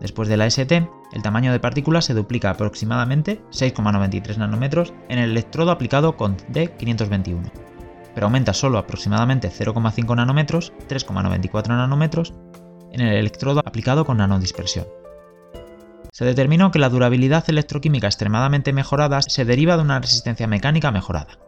Después 0.00 0.28
de 0.28 0.36
la 0.36 0.46
ST, 0.46 0.88
el 1.12 1.22
tamaño 1.22 1.52
de 1.52 1.60
partículas 1.60 2.04
se 2.04 2.14
duplica 2.14 2.50
aproximadamente 2.50 3.42
6,93 3.50 4.36
nanómetros 4.36 4.92
en 5.08 5.18
el 5.18 5.30
electrodo 5.30 5.70
aplicado 5.70 6.16
con 6.16 6.36
D521, 6.36 7.50
pero 8.14 8.26
aumenta 8.26 8.52
solo 8.52 8.78
aproximadamente 8.78 9.50
0,5 9.50 10.16
nanómetros, 10.16 10.72
3,94 10.88 11.68
nanómetros, 11.68 12.34
en 12.92 13.00
el 13.00 13.16
electrodo 13.16 13.60
aplicado 13.60 14.04
con 14.04 14.18
nanodispersión. 14.18 14.86
Se 16.12 16.24
determinó 16.24 16.70
que 16.70 16.78
la 16.78 16.88
durabilidad 16.88 17.44
electroquímica 17.48 18.06
extremadamente 18.06 18.72
mejorada 18.72 19.20
se 19.20 19.44
deriva 19.44 19.76
de 19.76 19.82
una 19.82 20.00
resistencia 20.00 20.46
mecánica 20.46 20.90
mejorada. 20.90 21.38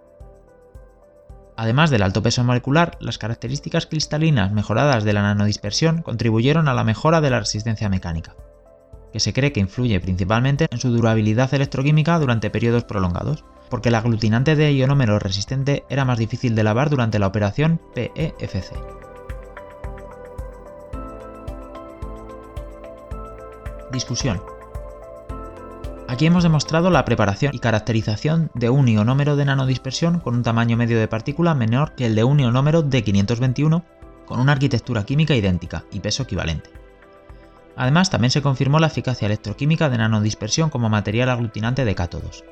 Además 1.59 1.91
del 1.91 2.05
alto 2.05 2.23
peso 2.23 2.45
molecular, 2.45 2.97
las 3.01 3.19
características 3.19 3.87
cristalinas 3.87 4.53
mejoradas 4.53 5.03
de 5.03 5.13
la 5.13 5.23
nanodispersión 5.23 6.03
contribuyeron 6.03 6.69
a 6.69 6.73
la 6.73 6.85
mejora 6.85 7.21
de 7.21 7.31
la 7.31 7.41
resistencia 7.41 7.89
mecánica, 7.89 8.37
que 9.13 9.19
se 9.19 9.33
cree 9.33 9.51
que 9.51 9.59
influye 9.59 9.99
principalmente 9.99 10.69
en 10.71 10.79
su 10.79 10.89
durabilidad 10.89 11.53
electroquímica 11.53 12.17
durante 12.21 12.49
periodos 12.49 12.85
prolongados, 12.85 13.45
porque 13.71 13.89
el 13.89 13.97
aglutinante 13.97 14.55
de 14.55 14.73
ionómero 14.73 15.19
resistente 15.19 15.83
era 15.91 16.05
más 16.05 16.19
difícil 16.19 16.55
de 16.55 16.63
lavar 16.63 16.91
durante 16.91 17.19
la 17.19 17.27
operación 17.27 17.81
PEFC. 17.93 18.77
Discusión. 23.91 24.58
Aquí 26.09 26.25
hemos 26.25 26.43
demostrado 26.43 26.89
la 26.89 27.05
preparación 27.05 27.55
y 27.55 27.59
caracterización 27.59 28.51
de 28.55 28.71
un 28.71 28.89
ionómero 28.89 29.37
de 29.37 29.45
nanodispersión 29.45 30.21
con 30.21 30.37
un 30.37 30.43
tamaño 30.43 30.75
medio 30.75 30.99
de 30.99 31.07
partícula 31.07 31.55
menor 31.55 31.93
que 31.95 32.07
el 32.07 32.15
de 32.15 32.25
un 32.25 32.41
ionómero 32.41 32.81
de 32.81 33.05
521 33.05 33.85
con 34.25 34.41
una 34.41 34.53
arquitectura 34.53 35.05
química 35.05 35.35
idéntica 35.37 35.85
y 35.93 36.01
peso 36.01 36.23
equivalente. 36.23 36.71
Además, 37.77 38.09
también 38.09 38.31
se 38.31 38.41
confirmó 38.41 38.79
la 38.79 38.87
eficacia 38.87 39.27
electroquímica 39.27 39.91
de 39.91 39.99
nanodispersión 39.99 40.71
como 40.71 40.89
material 40.89 41.29
aglutinante 41.29 41.85
de 41.85 41.95
cátodos. 41.95 42.43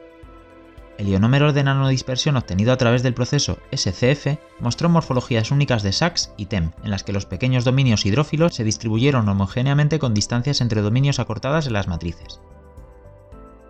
El 0.98 1.08
ionómero 1.08 1.54
de 1.54 1.64
nanodispersión 1.64 2.36
obtenido 2.36 2.74
a 2.74 2.76
través 2.76 3.02
del 3.02 3.14
proceso 3.14 3.58
SCF 3.74 4.38
mostró 4.60 4.90
morfologías 4.90 5.50
únicas 5.50 5.82
de 5.82 5.92
Sachs 5.92 6.30
y 6.36 6.44
TEM, 6.44 6.72
en 6.84 6.90
las 6.90 7.04
que 7.04 7.14
los 7.14 7.24
pequeños 7.24 7.64
dominios 7.64 8.04
hidrófilos 8.04 8.54
se 8.54 8.64
distribuyeron 8.64 9.26
homogéneamente 9.30 9.98
con 9.98 10.12
distancias 10.12 10.60
entre 10.60 10.82
dominios 10.82 11.20
acortadas 11.20 11.66
en 11.66 11.72
las 11.72 11.88
matrices. 11.88 12.38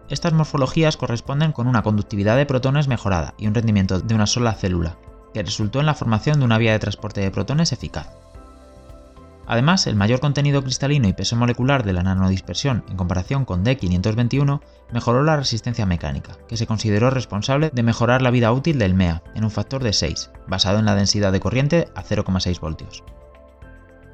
Estas 0.09 0.32
morfologías 0.32 0.96
corresponden 0.96 1.52
con 1.52 1.66
una 1.66 1.82
conductividad 1.82 2.36
de 2.36 2.46
protones 2.46 2.86
mejorada 2.86 3.34
y 3.38 3.48
un 3.48 3.54
rendimiento 3.54 4.00
de 4.00 4.14
una 4.14 4.26
sola 4.26 4.52
célula, 4.54 4.96
que 5.34 5.42
resultó 5.42 5.80
en 5.80 5.86
la 5.86 5.94
formación 5.94 6.38
de 6.38 6.44
una 6.44 6.59
vía 6.59 6.72
de 6.72 6.78
transporte 6.78 7.20
de 7.20 7.30
protones 7.32 7.72
eficaz. 7.72 8.09
Además, 9.48 9.86
el 9.86 9.94
mayor 9.94 10.20
contenido 10.20 10.62
cristalino 10.62 11.07
y 11.09 11.12
peso 11.12 11.36
molecular 11.36 11.84
de 11.84 11.92
la 11.92 12.02
nanodispersión 12.02 12.84
en 12.88 12.96
comparación 12.96 13.44
con 13.44 13.64
D521 13.64 14.61
mejoró 14.92 15.22
la 15.22 15.36
resistencia 15.36 15.86
mecánica, 15.86 16.36
que 16.48 16.57
se 16.57 16.66
consideró 16.66 17.11
responsable 17.11 17.70
de 17.72 17.82
mejorar 17.82 18.22
la 18.22 18.30
vida 18.30 18.52
útil 18.52 18.78
del 18.78 18.94
MEA 18.94 19.22
en 19.34 19.44
un 19.44 19.50
factor 19.50 19.82
de 19.84 19.92
6, 19.92 20.30
basado 20.48 20.78
en 20.78 20.84
la 20.84 20.96
densidad 20.96 21.32
de 21.32 21.40
corriente 21.40 21.88
a 21.94 22.02
0,6 22.02 22.59
voltios. 22.61 23.04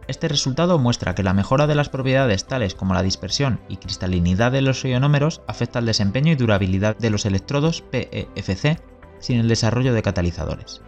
Este 0.09 0.27
resultado 0.27 0.79
muestra 0.79 1.15
que 1.15 1.23
la 1.23 1.33
mejora 1.33 1.67
de 1.67 1.77
las 1.77 1.89
propiedades 1.89 2.47
tales 2.47 2.75
como 2.75 2.95
la 2.95 3.03
dispersión 3.03 3.61
y 3.69 3.77
cristalinidad 3.77 4.51
de 4.51 4.63
los 4.63 4.85
ionómeros 4.85 5.43
afecta 5.47 5.79
al 5.79 5.87
desempeño 5.87 6.33
y 6.33 6.37
durabilidad 6.37 6.97
de 6.97 7.11
los 7.11 7.25
electrodos 7.25 7.83
PEFC 7.83 8.81
sin 9.21 9.39
el 9.39 9.49
desarrollo 9.49 9.95
de 9.95 10.03
catalizadores. 10.03 10.83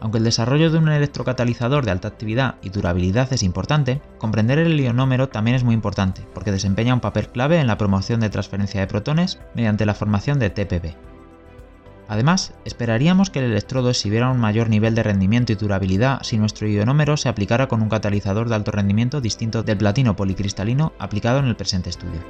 Aunque 0.00 0.18
el 0.18 0.24
desarrollo 0.24 0.70
de 0.70 0.78
un 0.78 0.88
electrocatalizador 0.88 1.84
de 1.84 1.90
alta 1.90 2.06
actividad 2.06 2.54
y 2.62 2.68
durabilidad 2.68 3.32
es 3.32 3.42
importante, 3.42 4.00
comprender 4.18 4.60
el 4.60 4.78
ionómero 4.80 5.28
también 5.28 5.56
es 5.56 5.64
muy 5.64 5.74
importante, 5.74 6.24
porque 6.34 6.52
desempeña 6.52 6.94
un 6.94 7.00
papel 7.00 7.28
clave 7.28 7.58
en 7.58 7.66
la 7.66 7.78
promoción 7.78 8.20
de 8.20 8.30
transferencia 8.30 8.80
de 8.80 8.86
protones 8.86 9.40
mediante 9.54 9.86
la 9.86 9.94
formación 9.94 10.38
de 10.38 10.50
TPB. 10.50 11.17
Además, 12.08 12.54
esperaríamos 12.64 13.28
que 13.28 13.38
el 13.38 13.44
electrodo 13.44 13.90
exhibiera 13.90 14.30
un 14.30 14.40
mayor 14.40 14.70
nivel 14.70 14.94
de 14.94 15.02
rendimiento 15.02 15.52
y 15.52 15.56
durabilidad 15.56 16.22
si 16.22 16.38
nuestro 16.38 16.66
ionómero 16.66 17.18
se 17.18 17.28
aplicara 17.28 17.68
con 17.68 17.82
un 17.82 17.90
catalizador 17.90 18.48
de 18.48 18.54
alto 18.54 18.70
rendimiento 18.70 19.20
distinto 19.20 19.62
del 19.62 19.76
platino 19.76 20.16
policristalino 20.16 20.94
aplicado 20.98 21.38
en 21.38 21.46
el 21.46 21.56
presente 21.56 21.90
estudio. 21.90 22.20